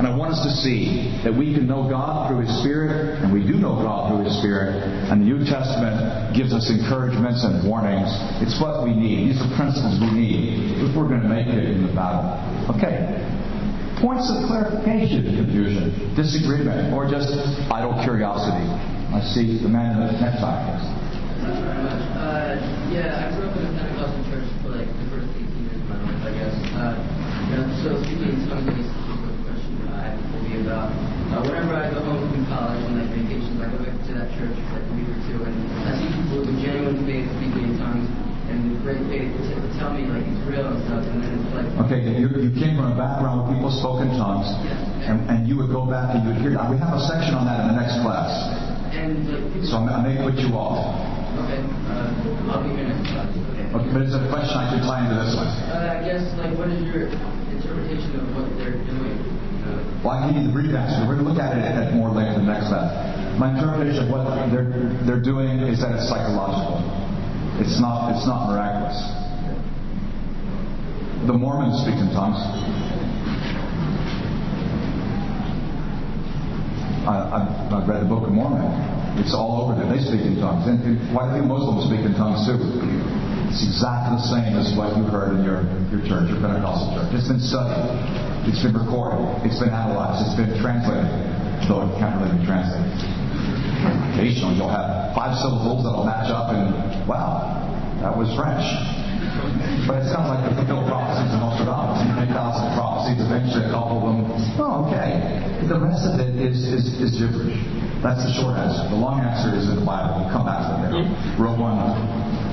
[0.01, 3.29] And I want us to see that we can know God through His Spirit, and
[3.29, 4.81] we do know God through His Spirit.
[5.13, 8.09] And the New Testament gives us encouragements and warnings.
[8.41, 9.37] It's what we need.
[9.37, 12.41] These are principles we need if we're going to make it in the battle.
[12.73, 13.23] Okay
[14.03, 17.31] points of clarification, confusion, disagreement, or just
[17.71, 18.67] idle curiosity.
[19.15, 20.75] I see the man in the necktie.
[21.43, 22.59] Uh,
[22.91, 25.87] yeah, I grew up in a Pentecostal church for like the first 18 years of
[25.87, 26.55] my life, I guess.
[26.75, 27.12] Uh,
[27.83, 30.95] so speaking in question that I have be about
[31.35, 34.31] uh, whenever I go home from college on like vacations, I go back to that
[34.39, 37.75] church for like a week or two, and I see people with genuine faith speaking
[37.75, 38.07] in tongues
[38.47, 39.35] and great faith
[39.83, 41.67] tell me like it's real and stuff, and then it's like.
[41.91, 45.11] Okay, you, you came from a background where people spoke in tongues, yeah.
[45.11, 46.55] and, and you would go back and you would hear.
[46.71, 48.31] We have a section on that in the next class.
[48.95, 49.27] And,
[49.67, 50.79] so I may put you off.
[51.51, 51.59] Okay.
[51.91, 53.27] Uh, I'll be here next class.
[53.27, 53.67] Okay.
[53.75, 55.51] okay, but it's a question I can tie into this one.
[55.51, 57.11] Uh, I guess, like, what is your
[57.93, 59.19] interpretation of what they're doing?
[60.03, 61.07] Well, I can give you the brief answer.
[61.07, 62.91] We're going to look at it at more length in the next class.
[63.39, 64.69] My interpretation of what they're,
[65.07, 66.83] they're doing is that it's psychological.
[67.61, 68.99] It's not, it's not miraculous.
[71.29, 72.41] The Mormons speak in tongues.
[77.07, 78.67] I, I've, I've read the Book of Mormon.
[79.23, 79.87] It's all over there.
[79.87, 80.67] They speak in tongues.
[80.67, 82.59] And, and why do Muslims speak in tongues too?
[83.53, 85.61] It's exactly the same as what you heard in your,
[85.93, 87.13] your church, your Pentecostal church.
[87.13, 87.85] It's been studied.
[88.49, 89.21] It's been recorded.
[89.45, 90.25] It's been analyzed.
[90.25, 91.05] It's been translated.
[91.69, 92.89] Though it can't really be translated.
[94.17, 97.61] Occasionally you'll have five syllables that'll match up and, wow,
[98.01, 98.65] that was French.
[99.85, 102.09] But it sounds like the fulfilled prophecies of Nostradamus.
[102.09, 104.33] You make thousand prophecies, eventually a couple of them,
[104.65, 105.45] oh, okay.
[105.69, 107.61] The rest of it is, is, is gibberish.
[108.01, 108.89] That's the short answer.
[108.89, 110.25] The long answer is in the Bible.
[110.25, 111.05] We'll come back to that there.
[111.37, 111.77] Row one.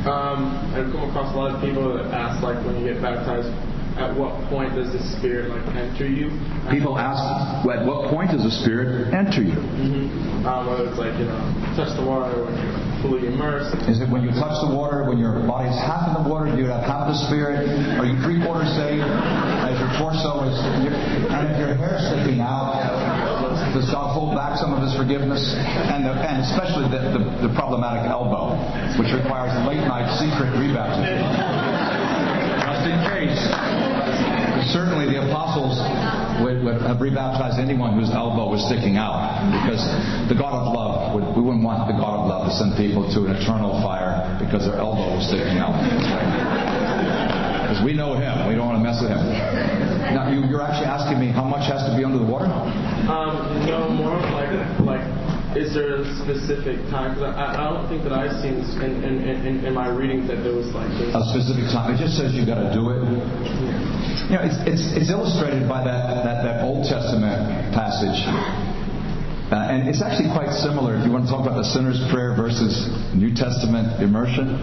[0.10, 3.54] Um, I've come across a lot of people that ask, like, when you get baptized,
[4.00, 6.32] at what point does the Spirit like enter you?
[6.72, 7.20] People ask,
[7.68, 9.60] at what point does the Spirit enter you?
[9.60, 11.38] hmm Um, whether it's like you know,
[11.76, 13.76] touch the water when you're fully immersed.
[13.92, 16.58] Is it when you touch the water, when your body's half in the water, do
[16.58, 17.68] you have half the Spirit?
[18.00, 19.04] Are you three quarters saved?
[19.04, 22.80] As your torso is, and if your hair's sticking out,
[23.76, 25.44] does God back some of His forgiveness?
[25.92, 28.56] And, the, and especially the, the, the problematic elbow,
[28.96, 31.28] which requires late night secret rebaptism.
[32.64, 33.42] Just in case.
[34.72, 35.76] Certainly the apostles
[36.40, 39.84] would, would have rebaptized anyone whose elbow was sticking out because
[40.30, 43.04] the God of love, would, we wouldn't want the God of love to send people
[43.12, 46.69] to an eternal fire because their elbow was sticking out.
[47.70, 49.22] Because we know him, we don't want to mess with him.
[50.18, 52.50] Now, you, you're actually asking me how much has to be under the water?
[52.50, 54.50] Um, no more like
[54.82, 55.06] like.
[55.54, 57.14] Is there a specific time?
[57.14, 60.42] Because I, I don't think that I've seen in, in, in, in my readings that
[60.42, 61.14] there was like this.
[61.14, 61.94] A specific time.
[61.94, 63.06] It just says you've got to do it.
[63.06, 68.18] You know, it's, it's, it's illustrated by that, that, that Old Testament passage.
[69.50, 72.38] Uh, and it's actually quite similar if you want to talk about the sinner's prayer
[72.38, 74.58] versus New Testament immersion.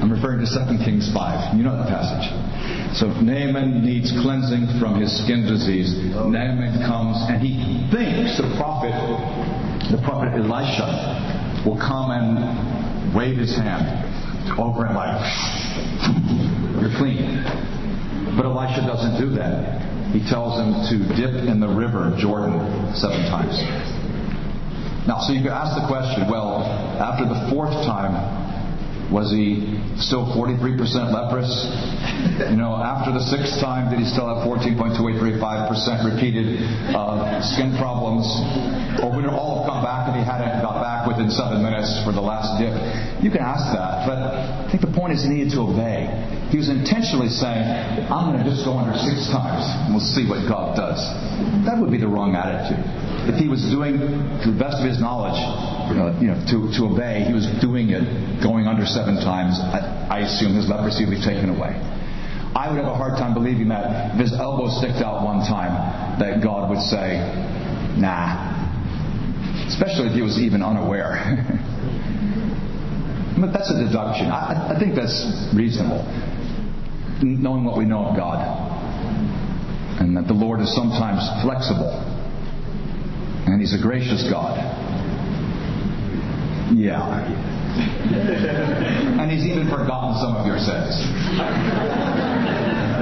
[0.00, 1.56] I'm referring to 2 Kings 5.
[1.56, 2.24] You know that passage.
[2.96, 5.92] So Naaman needs cleansing from his skin disease.
[6.16, 7.60] Naaman comes and he
[7.92, 8.96] thinks the prophet,
[9.92, 13.84] the prophet Elisha, will come and wave his hand
[14.56, 15.20] over him like,
[16.80, 17.44] you're clean.
[18.40, 19.84] But Elisha doesn't do that.
[20.16, 22.56] He tells him to dip in the river Jordan
[22.96, 23.52] seven times.
[25.06, 26.64] Now, so you could ask the question, well,
[26.98, 28.39] after the fourth time,
[29.10, 30.78] was he still 43%
[31.10, 31.50] leprous?
[32.46, 36.62] You know, after the sixth time, did he still have 14.2835% repeated
[36.94, 38.24] uh, skin problems?
[39.02, 41.90] Or would it all have come back if he hadn't got back within seven minutes
[42.06, 42.70] for the last dip?
[43.18, 46.06] You can ask that, but I think the point is he needed to obey.
[46.54, 47.62] He was intentionally saying,
[48.10, 50.98] I'm going to just go under six times and we'll see what God does.
[51.66, 52.82] That would be the wrong attitude.
[53.30, 55.38] If he was doing to the best of his knowledge,
[55.90, 58.02] you know, to, to obey, he was doing it
[58.42, 59.58] going under seven times.
[59.58, 61.74] I, I assume his leprosy would be taken away.
[62.54, 66.18] I would have a hard time believing that if his elbow sticked out one time,
[66.18, 67.22] that God would say,
[67.96, 68.50] nah.
[69.68, 71.14] Especially if he was even unaware.
[73.40, 74.34] but that's a deduction.
[74.34, 75.14] I, I think that's
[75.54, 76.02] reasonable,
[77.22, 78.42] knowing what we know of God.
[80.00, 81.92] And that the Lord is sometimes flexible.
[83.46, 84.58] And He's a gracious God.
[86.76, 87.26] Yeah.
[89.20, 90.94] and He's even forgotten some of your sins.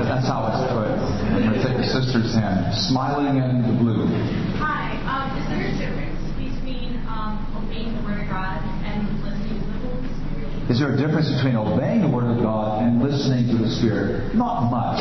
[0.08, 0.88] That's how it's put.
[0.88, 2.74] I'm going to take your sister's hand.
[2.88, 4.08] Smiling in the blue.
[4.56, 4.96] Hi.
[5.04, 8.56] Um, is there a difference between um, obeying the Word of God
[8.88, 10.70] and listening to the Holy Spirit?
[10.72, 14.34] Is there a difference between obeying the Word of God and listening to the Spirit?
[14.34, 15.00] Not much.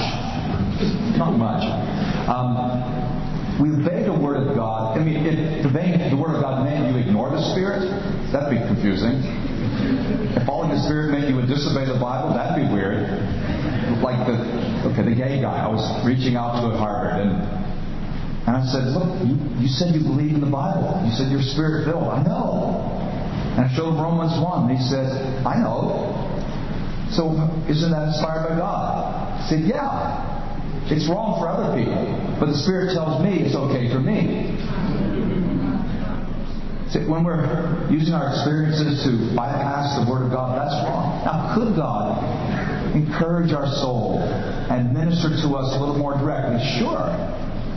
[1.18, 1.64] Not much.
[2.28, 2.60] Um,
[3.58, 4.98] we obey the Word of God.
[4.98, 7.90] I mean, if obeying the Word of God meant you ignore the Spirit,
[8.32, 9.22] that'd be confusing.
[10.36, 13.08] If following the Spirit meant you would disobey the Bible, that'd be weird.
[14.04, 14.38] Like the
[14.92, 15.66] okay, the gay guy.
[15.66, 17.32] I was reaching out to at Harvard, and
[18.48, 21.04] and I said, look, you, you said you believe in the Bible.
[21.04, 22.08] You said you're Spirit filled.
[22.08, 22.96] I know.
[23.60, 24.72] And I showed him Romans one.
[24.72, 25.12] And he said,
[25.44, 26.16] I know.
[27.12, 27.36] So
[27.68, 29.44] isn't that inspired by God?
[29.44, 30.24] I said, yeah.
[30.88, 32.00] It's wrong for other people,
[32.40, 34.56] but the Spirit tells me it's okay for me.
[36.92, 37.44] See, when we're
[37.92, 41.20] using our experiences to bypass the Word of God, that's wrong.
[41.28, 42.24] Now, could God
[42.96, 46.64] encourage our soul and minister to us a little more directly?
[46.80, 47.12] Sure.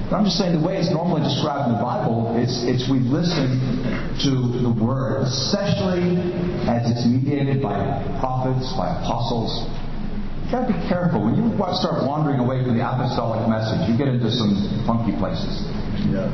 [0.07, 3.03] But I'm just saying the way it's normally described in the Bible, it's, it's we
[3.03, 3.59] listen
[4.27, 4.31] to
[4.63, 6.15] the Word, especially
[6.71, 7.79] as it's mediated by
[8.23, 9.51] prophets, by apostles.
[10.47, 11.27] You gotta be careful.
[11.27, 14.55] When you start wandering away from the apostolic message, you get into some
[14.87, 15.67] funky places.
[16.11, 16.31] Yeah.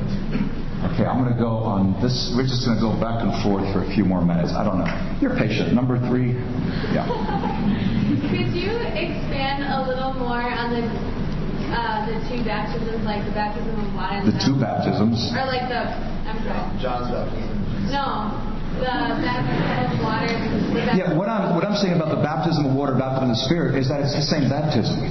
[0.93, 2.33] Okay, I'm going to go on this.
[2.37, 4.55] We're just going to go back and forth for a few more minutes.
[4.55, 4.89] I don't know.
[5.21, 5.75] You're patient.
[5.75, 6.39] Number three.
[6.95, 7.05] Yeah.
[8.31, 10.87] Could you expand a little more on the
[11.75, 15.19] uh, the two baptisms, like the baptism of water and The two baptisms.
[15.35, 15.83] or like the
[16.31, 17.91] I'm sorry, John's baptism.
[17.91, 18.31] no,
[18.79, 18.87] the
[19.19, 20.31] baptism of water.
[20.95, 23.75] Yeah, what I'm, what I'm saying about the baptism of water, baptism of the Spirit,
[23.75, 25.03] is that it's the same baptism.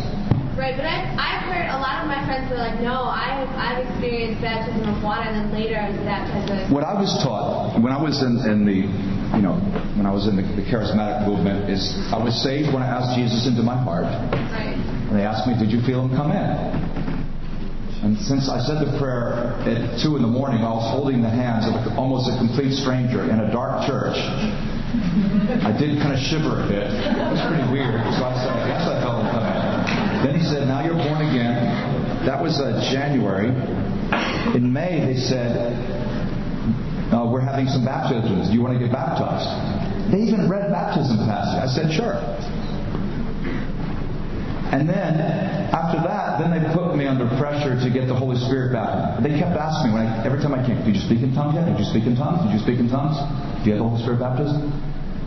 [0.56, 3.84] Right, but I've, I've heard a lot of my friends are like, no, I've, I've
[3.92, 6.72] experienced baptism of water, and then later I was baptized with.
[6.72, 8.88] What I was taught when I was in, in the,
[9.36, 9.60] you know,
[10.00, 13.20] when I was in the, the charismatic movement is I was saved when I asked
[13.20, 14.08] Jesus into my heart.
[14.56, 14.80] Right.
[14.80, 16.48] And they asked me, did you feel him come in?
[18.08, 21.20] And since I said the prayer at 2 in the morning, while I was holding
[21.20, 24.16] the hands of almost a complete stranger in a dark church.
[25.68, 26.88] I did kind of shiver a bit.
[26.88, 28.00] It was pretty weird.
[28.16, 29.55] So I said, I guess I felt him come in.
[30.26, 31.54] Then he said, now you're born again.
[32.26, 33.54] That was uh, January.
[34.58, 35.54] In May, they said,
[37.14, 38.50] uh, we're having some baptisms.
[38.50, 39.46] Do you want to get baptized?
[40.10, 41.62] They even read baptism passage.
[41.62, 42.18] I said, sure.
[44.74, 45.22] And then,
[45.70, 49.22] after that, then they put me under pressure to get the Holy Spirit baptism.
[49.22, 51.54] They kept asking me when I, every time I came, "Did you speak in tongues
[51.54, 51.70] yet?
[51.70, 52.42] Did you speak in tongues?
[52.50, 53.14] Did you speak in tongues?
[53.62, 54.74] Do you have the Holy Spirit baptism?"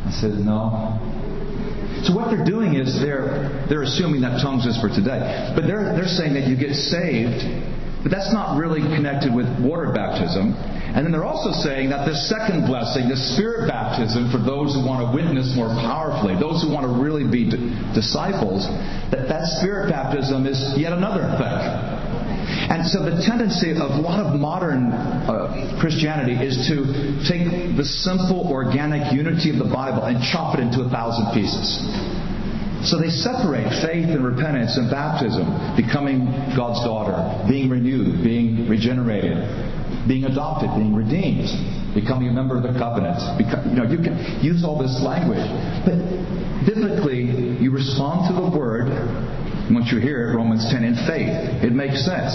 [0.05, 0.99] I said, "No."
[2.05, 5.94] So what they're doing is they're they're assuming that tongues is for today, but they're
[5.96, 7.42] they're saying that you get saved,
[8.03, 10.55] but that's not really connected with water baptism.
[10.94, 14.80] And then they're also saying that the second blessing, the spirit baptism, for those who
[14.86, 17.61] want to witness more powerfully, those who want to really be d-
[17.92, 18.64] disciples,
[19.12, 21.97] that that spirit baptism is yet another thing.
[22.68, 26.84] And so the tendency of a lot of modern uh, Christianity is to
[27.24, 31.80] take the simple organic unity of the Bible and chop it into a thousand pieces.
[32.84, 35.48] So they separate faith and repentance and baptism,
[35.80, 37.16] becoming God's daughter,
[37.48, 39.34] being renewed, being regenerated,
[40.06, 41.48] being adopted, being redeemed,
[41.96, 43.18] becoming a member of the covenant.
[43.40, 44.14] Become, you know, you can
[44.44, 45.42] use all this language,
[45.88, 45.98] but
[46.68, 48.92] biblically, you respond to the word
[49.70, 51.32] once you hear it, Romans 10, in faith.
[51.64, 52.32] It makes sense.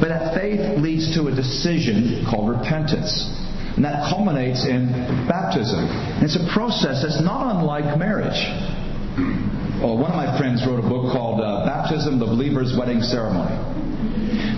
[0.00, 3.10] But that faith leads to a decision called repentance.
[3.76, 4.92] And that culminates in
[5.26, 5.80] baptism.
[5.80, 8.38] And it's a process that's not unlike marriage.
[9.82, 13.56] Well, one of my friends wrote a book called uh, Baptism, the Believer's Wedding Ceremony.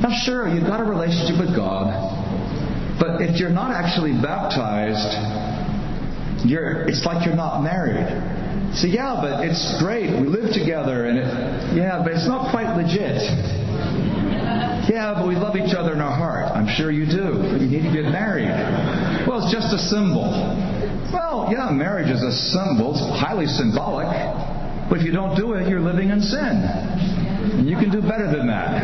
[0.02, 1.88] Now, sure, you've got a relationship with God,
[3.00, 5.16] but if you're not actually baptized,
[6.44, 8.04] you're, it's like you're not married.
[8.76, 10.12] So yeah, but it's great.
[10.12, 11.28] We live together, and it,
[11.80, 13.24] yeah, but it's not quite legit.
[14.84, 16.52] Yeah, but we love each other in our heart.
[16.52, 17.40] I'm sure you do.
[17.40, 18.52] But you need to get married.
[19.24, 20.28] Well, it's just a symbol.
[21.08, 22.92] Well, yeah, marriage is a symbol.
[22.92, 24.12] It's highly symbolic.
[24.92, 26.60] But if you don't do it, you're living in sin.
[27.56, 28.76] And you can do better than that.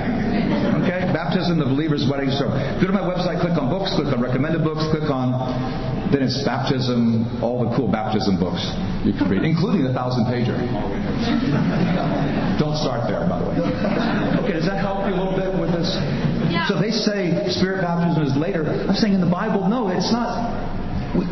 [0.83, 1.05] Okay?
[1.13, 2.57] Baptism, the believer's wedding story.
[2.81, 5.37] Go to my website, click on books, click on recommended books, click on
[6.13, 8.61] then it's baptism, all the cool baptism books
[9.03, 10.55] you can read, including the thousand pager.
[12.61, 13.57] Don't start there, by the way.
[14.45, 15.89] Okay, does that help you a little bit with this?
[16.53, 16.69] Yeah.
[16.69, 18.63] So they say spirit baptism is later.
[18.63, 20.71] I'm saying in the Bible, no, it's not.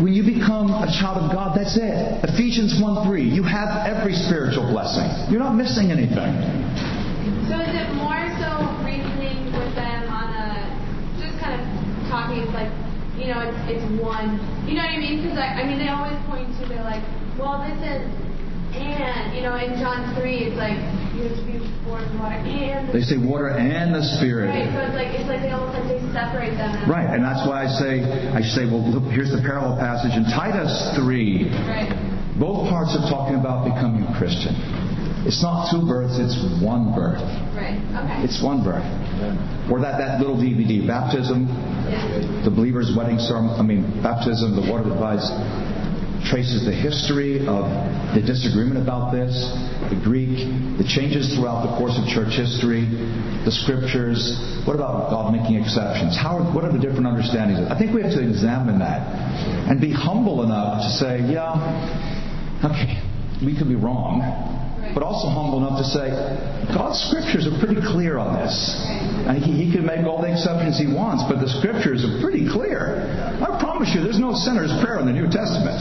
[0.01, 2.25] When you become a child of God, that's it.
[2.25, 3.23] Ephesians 1 3.
[3.23, 5.09] You have every spiritual blessing.
[5.33, 6.33] You're not missing anything.
[7.49, 8.51] So is it more so
[8.85, 10.69] reasoning with them on a
[11.17, 11.65] just kind of
[12.13, 12.45] talking?
[12.53, 12.69] Like
[13.21, 14.41] you know, it's it's one.
[14.65, 15.21] You know what I mean?
[15.23, 17.05] Because I, I mean, they always point to they're like,
[17.37, 18.03] well, this is
[18.71, 20.79] and you know, in John three, it's like
[21.19, 22.89] you have to be born of water and.
[22.89, 24.49] the They say water and the Spirit.
[24.55, 26.71] Right, so it's like it's like they almost like they separate them.
[26.79, 28.01] and- Right, and that's why I say
[28.31, 31.51] I say, well, look, here's the parallel passage in Titus three.
[31.67, 31.91] Right.
[32.39, 34.55] Both parts are talking about becoming a Christian.
[35.27, 36.33] It's not two births, it's
[36.65, 37.21] one birth.
[37.53, 37.77] Right.
[37.77, 38.25] Okay.
[38.25, 38.87] It's one birth.
[39.69, 41.45] Or that, that little DVD, baptism.
[42.45, 45.27] The believer's wedding ceremony, I mean, baptism, the water divides,
[46.29, 47.65] traces the history of
[48.15, 49.33] the disagreement about this,
[49.89, 50.37] the Greek,
[50.79, 52.85] the changes throughout the course of church history,
[53.45, 54.21] the scriptures.
[54.67, 56.17] What about God making exceptions?
[56.17, 57.65] How are, what are the different understandings?
[57.71, 59.01] I think we have to examine that
[59.71, 61.57] and be humble enough to say, yeah,
[62.65, 63.01] okay,
[63.45, 64.21] we could be wrong,
[64.95, 66.11] but also humble enough to say,
[66.75, 68.55] God's scriptures are pretty clear on this.
[69.27, 72.49] And he, he can make all the exceptions he wants, but the scriptures are pretty
[72.49, 73.07] clear.
[73.39, 75.79] I promise you, there's no sinner's prayer in the New Testament.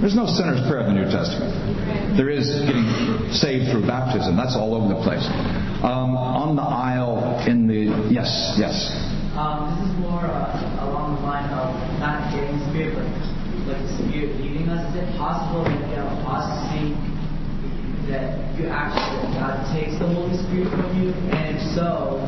[0.00, 1.52] There's no sinner's prayer in the New Testament.
[2.16, 2.88] There is getting
[3.32, 4.36] saved through baptism.
[4.36, 5.24] That's all over the place.
[5.84, 8.74] Um, on the aisle in the yes, yes.
[9.36, 13.04] Um, this is more uh, along the line of not getting spirit, but
[13.68, 14.80] like the spirit leaving us.
[14.96, 16.96] Is it possible that apostasy
[18.08, 22.20] that you actually that God takes the Holy Spirit from you, and so,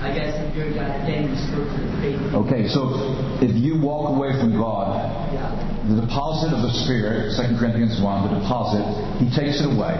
[0.00, 1.64] I guess if you're God, then you still
[2.00, 2.18] faith.
[2.34, 4.98] Okay, so if you walk away from God,
[5.32, 5.48] Yeah.
[5.88, 8.84] the deposit of the Spirit, 2 Corinthians 1, the deposit,
[9.18, 9.94] He takes it away.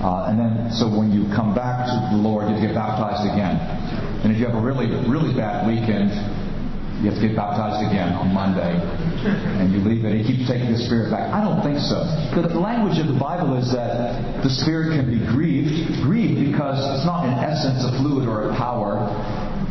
[0.00, 3.60] Uh, and then, so when you come back to the Lord, you get baptized again.
[4.24, 6.08] And if you have a really, really bad weekend,
[7.00, 8.76] you have to get baptized again on Monday.
[9.56, 10.20] And you leave it.
[10.20, 11.32] He keeps taking the Spirit back.
[11.32, 12.04] I don't think so.
[12.36, 16.04] The language of the Bible is that the Spirit can be grieved.
[16.04, 19.08] Grieved because it's not in essence a fluid or a power.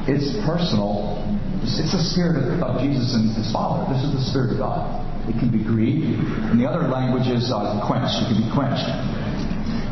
[0.10, 1.22] It's personal.
[1.62, 3.86] It's the Spirit of, Jesus and His Father.
[3.94, 5.06] This is the Spirit of God.
[5.30, 6.18] It can be grieved.
[6.50, 8.26] And the other language is uh, quenched.
[8.26, 8.90] It can be quenched.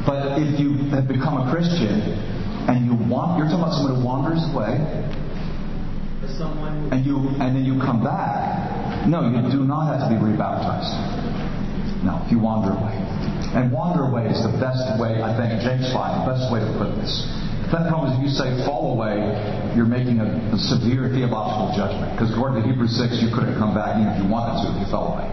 [0.10, 2.02] But if you have become a Christian
[2.66, 4.82] and you want, you're talking about someone who wanders away,
[6.92, 10.92] and you and then you come back, no, you do not have to be rebaptized.
[12.04, 12.94] No, you wander away.
[13.56, 16.72] And wander away is the best way, I think, James 5, the best way to
[16.78, 17.26] put this.
[17.72, 19.20] That comes, if you say fall away,
[19.76, 22.16] you're making a, a severe theological judgment.
[22.16, 24.78] Because according to Hebrews 6, you couldn't come back even if you wanted to, if
[24.80, 25.28] you fell away.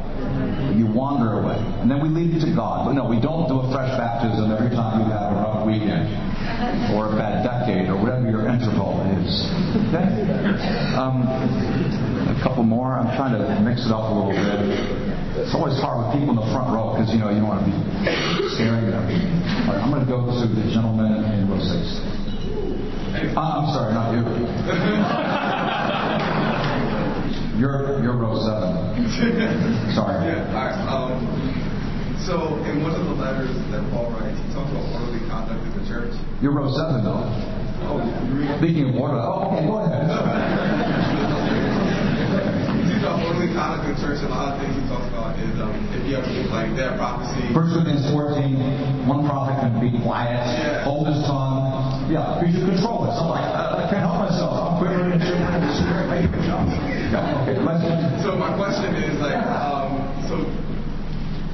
[0.74, 1.58] You wander away.
[1.78, 2.90] And then we leave you to God.
[2.90, 6.10] But no, we don't do a fresh baptism every time you have a rough weekend.
[6.98, 9.30] Or a bad decade, or whatever your interval is.
[9.94, 10.10] Okay?
[10.98, 12.98] Um, a couple more.
[12.98, 14.42] I'm trying to mix it up a little bit.
[15.38, 17.62] It's always hard with people in the front row because you know you don't want
[17.62, 17.78] to be
[18.58, 19.06] staring at them.
[19.70, 22.02] All right, I'm going to go to the gentleman in row six.
[23.38, 24.26] Uh, I'm sorry, not you.
[27.54, 28.98] You're you're row seven.
[29.94, 30.26] Sorry.
[30.26, 30.74] Yeah, all right.
[30.90, 31.22] Um,
[32.26, 35.70] so, in one of the letters that Paul writes, he talks about orderly conduct in
[35.78, 36.18] the church.
[36.42, 37.30] You're row seven though.
[37.84, 39.20] Speaking of water.
[39.20, 40.08] oh, okay, go ahead.
[42.88, 45.04] He talks about orderly conduct in the church, and a lot of things he talks
[45.12, 47.44] about is um, if you have like that prophecy.
[47.52, 50.84] First Corinthians 14, one prophet can be quiet, Yeah.
[50.88, 52.08] hold his tongue.
[52.08, 53.16] Yeah, you should control this.
[53.20, 54.52] I'm like, I can't help myself.
[54.56, 56.04] I'm quivering and shivering in the spirit.
[56.08, 56.68] Make it jump.
[57.12, 57.56] Yeah, okay.
[58.24, 60.40] So my question is like, um, so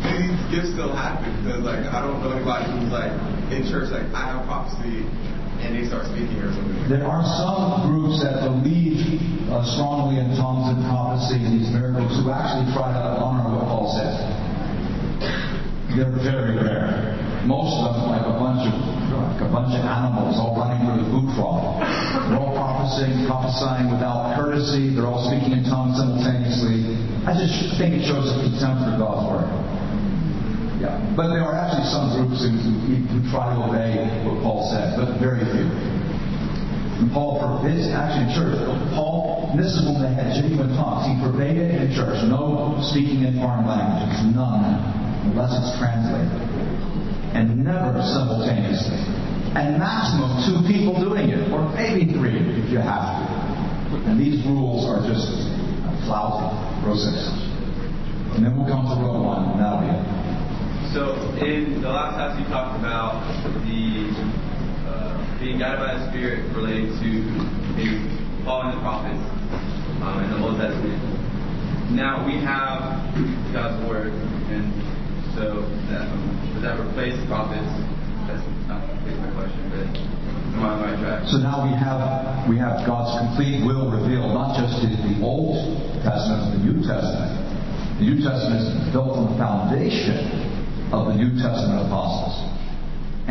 [0.06, 1.30] these gifts still happen?
[1.42, 3.14] Because like I don't know anybody who's like
[3.54, 5.06] in church like I have prophecy
[5.62, 6.88] and they start speaking or something.
[6.88, 8.98] There are some groups that believe
[9.52, 13.66] uh, strongly in tongues and prophecy and these miracles who actually try to honor what
[13.68, 14.14] Paul said.
[15.96, 17.18] They're very rare.
[17.44, 18.74] Most of them, like a bunch of
[19.10, 21.82] like a bunch of animals all running through the food trough.
[22.30, 24.94] They're all prophesying, prophesying without courtesy.
[24.94, 26.94] They're all speaking in tongues simultaneously.
[27.26, 29.59] I just think it shows a contempt for God's word.
[31.16, 34.94] But there are actually some groups who, who, who try to obey what Paul said,
[34.94, 35.66] but very few.
[37.00, 38.60] And Paul forbids, actually in church,
[38.92, 41.08] Paul, this is when they had genuine tongues.
[41.08, 42.20] He forbade it in church.
[42.28, 44.20] No speaking in foreign languages.
[44.36, 44.68] None.
[45.32, 46.28] Unless it's translated.
[47.32, 49.00] And never simultaneously.
[49.56, 51.48] And maximum two people doing it.
[51.50, 53.96] Or maybe three if you have to.
[54.06, 55.26] And these rules are just
[56.04, 56.52] lousy.
[56.84, 57.32] Row six.
[58.36, 60.19] And then we'll come to row one, and that'll be it.
[60.90, 63.22] So in the last class you talked about
[63.62, 64.10] the
[64.90, 67.10] uh, being guided by the Spirit related to
[68.42, 69.22] following the prophets
[70.02, 70.98] um, in the Old Testament.
[71.94, 73.06] Now we have
[73.54, 74.10] God's Word,
[74.50, 74.66] and
[75.38, 75.62] so
[75.94, 76.26] that, um,
[76.58, 77.70] does that replace the prophets?
[78.26, 81.30] That's not my question, but am I on the right track?
[81.30, 82.02] So now we have
[82.50, 85.54] we have God's complete will revealed, not just in the Old
[86.02, 87.46] Testament, but the New Testament.
[88.02, 90.39] The New Testament is built on the foundation
[90.90, 92.34] of the New Testament apostles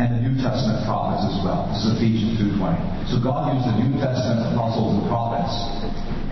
[0.00, 1.68] and the New Testament prophets as well.
[1.76, 3.12] This is Ephesians 2.20.
[3.12, 5.52] So God used the New Testament apostles and prophets,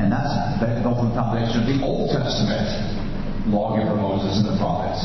[0.01, 2.65] and that's the foundation of the Old Testament
[3.53, 5.05] lawgiver Moses and the prophets.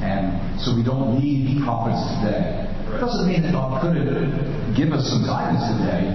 [0.00, 2.64] And so we don't need prophets today.
[2.88, 6.08] It doesn't mean that God couldn't give us some guidance today,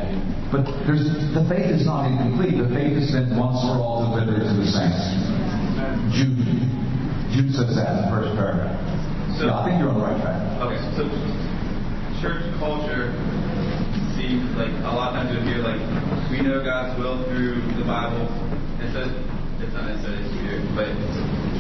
[0.50, 2.58] but the faith is not incomplete.
[2.58, 5.06] The faith has been once for all delivered to the saints.
[6.18, 6.66] Jude,
[7.30, 8.89] Jude says that in the first paragraph.
[9.40, 10.36] So- yeah, I think you're on the right track.
[10.68, 11.08] Okay, so
[12.20, 13.16] church culture
[14.20, 15.80] seems like a lot of times you'll hear like
[16.28, 18.28] we know God's will through the Bible.
[18.84, 19.08] It says
[19.64, 20.92] it's not necessarily the Spirit, but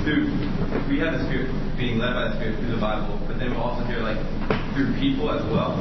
[0.03, 0.27] through
[0.91, 3.63] we have the Spirit being led by the Spirit through the Bible, but then we'll
[3.63, 4.19] also hear like
[4.75, 5.79] through people as well.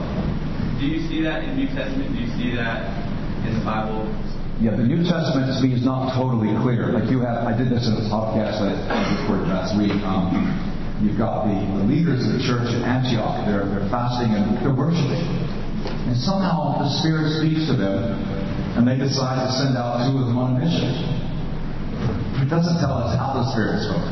[0.78, 2.14] Do you see that in New Testament?
[2.14, 2.86] Do you see that
[3.42, 4.07] in the Bible
[4.62, 6.94] Yeah, the New Testament to me is not totally clear.
[6.94, 9.94] Like you have, I did this in a podcast that I recorded last week.
[10.07, 10.34] Um,
[11.03, 13.46] you've got the, the leaders of the church at Antioch.
[13.46, 15.22] They're, they're fasting and they're worshiping.
[16.11, 18.18] And somehow the Spirit speaks to them,
[18.74, 20.90] and they decide to send out two of them on a mission.
[22.42, 24.09] It doesn't tell us how the Spirit spoke.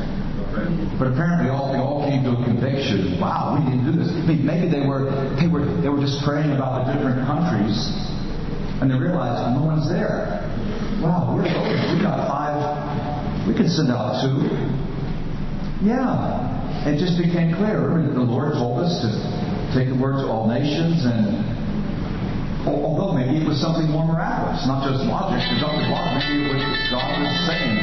[0.97, 3.21] But apparently, all they all came to a conviction.
[3.21, 4.09] Wow, we to do this.
[4.09, 7.77] I mean, maybe they were they were they were just praying about the different countries,
[8.81, 10.41] and they realized no one's there.
[11.05, 11.45] Wow, we're.
[11.45, 12.57] We got five.
[13.45, 14.49] We can send out two.
[15.85, 16.46] Yeah,
[16.87, 17.83] it just became clear.
[17.83, 19.11] Remember, the Lord told us to
[19.75, 21.43] take the word to all nations, and
[22.63, 25.43] although maybe it was something more miraculous, not just logic.
[25.51, 26.63] Because maybe it was
[26.95, 27.75] God was saying.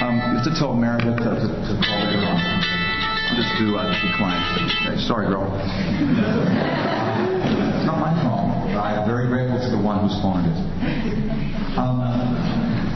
[0.00, 2.40] Um, you have to tell Meredith to, to, to call later on.
[3.36, 4.40] Just to uh, decline.
[4.88, 5.44] Okay, sorry, girl.
[5.52, 8.48] it's not my phone.
[8.72, 10.56] I'm very grateful to the one who spawned it.
[11.76, 12.00] Um,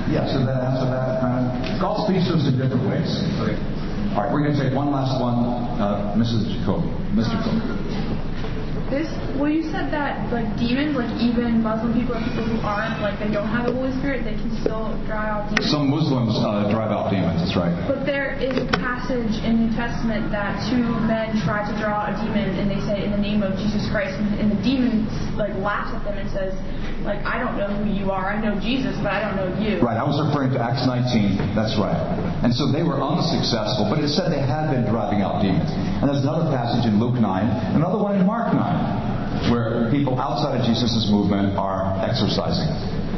[0.09, 1.53] yeah, so that answer that kind of.
[1.77, 3.20] God speaks to us in different ways.
[4.13, 5.41] All right, we're going to take one last one.
[5.81, 6.45] Uh, Mrs.
[6.53, 6.89] Jacoby.
[7.17, 7.33] Mr.
[7.33, 8.01] Jacoby.
[8.93, 9.09] This
[9.40, 13.16] well, you said that like demons, like even Muslim people or people who aren't like
[13.16, 15.72] they don't have the Holy Spirit, they can still drive out demons.
[15.72, 17.40] Some Muslims uh, drive out demons.
[17.40, 17.72] That's right.
[17.88, 22.12] But there is a passage in the New Testament that two men try to draw
[22.12, 25.09] a demon, and they say in the name of Jesus Christ, and the demon
[25.40, 26.53] like laughs at them and says,
[27.09, 28.28] like I don't know who you are.
[28.28, 29.80] I know Jesus, but I don't know you.
[29.80, 29.97] Right.
[29.97, 31.57] I was referring to Acts 19.
[31.57, 31.97] That's right.
[32.45, 35.70] And so they were unsuccessful, but it said they had been driving out demons.
[36.03, 37.22] And there's another passage in Luke 9,
[37.78, 39.03] another one in Mark 9
[39.50, 42.68] where people outside of Jesus' movement are exorcising.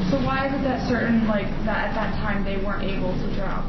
[0.09, 3.26] So why is it that certain like that at that time they weren't able to
[3.37, 3.64] draw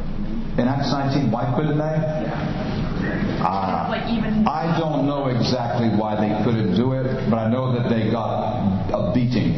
[0.59, 1.95] In Acts 19, why couldn't they?
[2.27, 3.41] Yeah.
[3.43, 4.47] Uh, like even.
[4.47, 8.91] I don't know exactly why they couldn't do it, but I know that they got
[8.91, 9.53] a beating.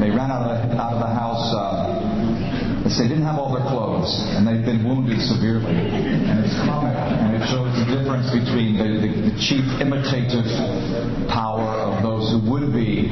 [0.00, 1.54] They ran out of the, out of the house.
[1.54, 1.95] Uh,
[2.94, 5.74] they didn't have all their clothes, and they've been wounded severely.
[5.74, 10.46] And it's comic, and it shows the difference between the, the, the cheap imitative
[11.26, 13.10] power of those who would be,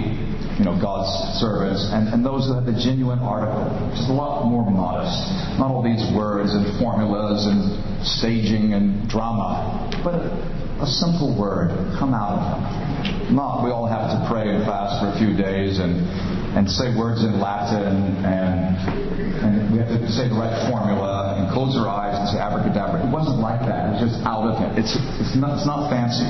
[0.55, 1.11] you know, God's
[1.43, 5.19] servants, and, and those who have the genuine article, which is a lot more modest.
[5.59, 7.75] Not all these words and formulas and
[8.07, 13.35] staging and drama, but a, a simple word come out of them.
[13.35, 16.07] Not we all have to pray and fast for a few days and
[16.55, 18.79] and say words in Latin and
[19.45, 19.54] and
[19.89, 23.07] to say the right formula and close our eyes and say abracadabra.
[23.07, 23.95] It wasn't like that.
[23.95, 24.79] It's just out of it.
[24.79, 26.29] It's it's not it's not fancy.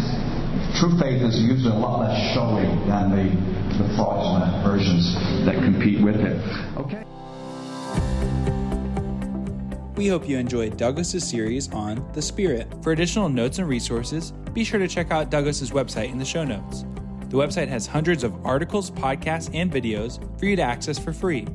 [0.78, 3.26] True faith is usually a lot less showy than the,
[3.78, 5.14] the fraudulent versions
[5.46, 6.38] that compete with it.
[6.76, 7.04] Okay.
[9.96, 12.66] We hope you enjoyed Douglas's series on the Spirit.
[12.82, 16.44] For additional notes and resources, be sure to check out Douglas's website in the show
[16.44, 16.84] notes.
[17.28, 21.46] The website has hundreds of articles, podcasts, and videos for you to access for free.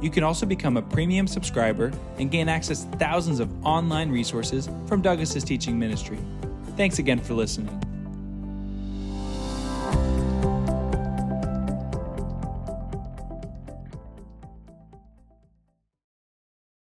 [0.00, 4.68] You can also become a premium subscriber and gain access to thousands of online resources
[4.86, 6.18] from Douglas's teaching ministry.
[6.76, 7.89] Thanks again for listening.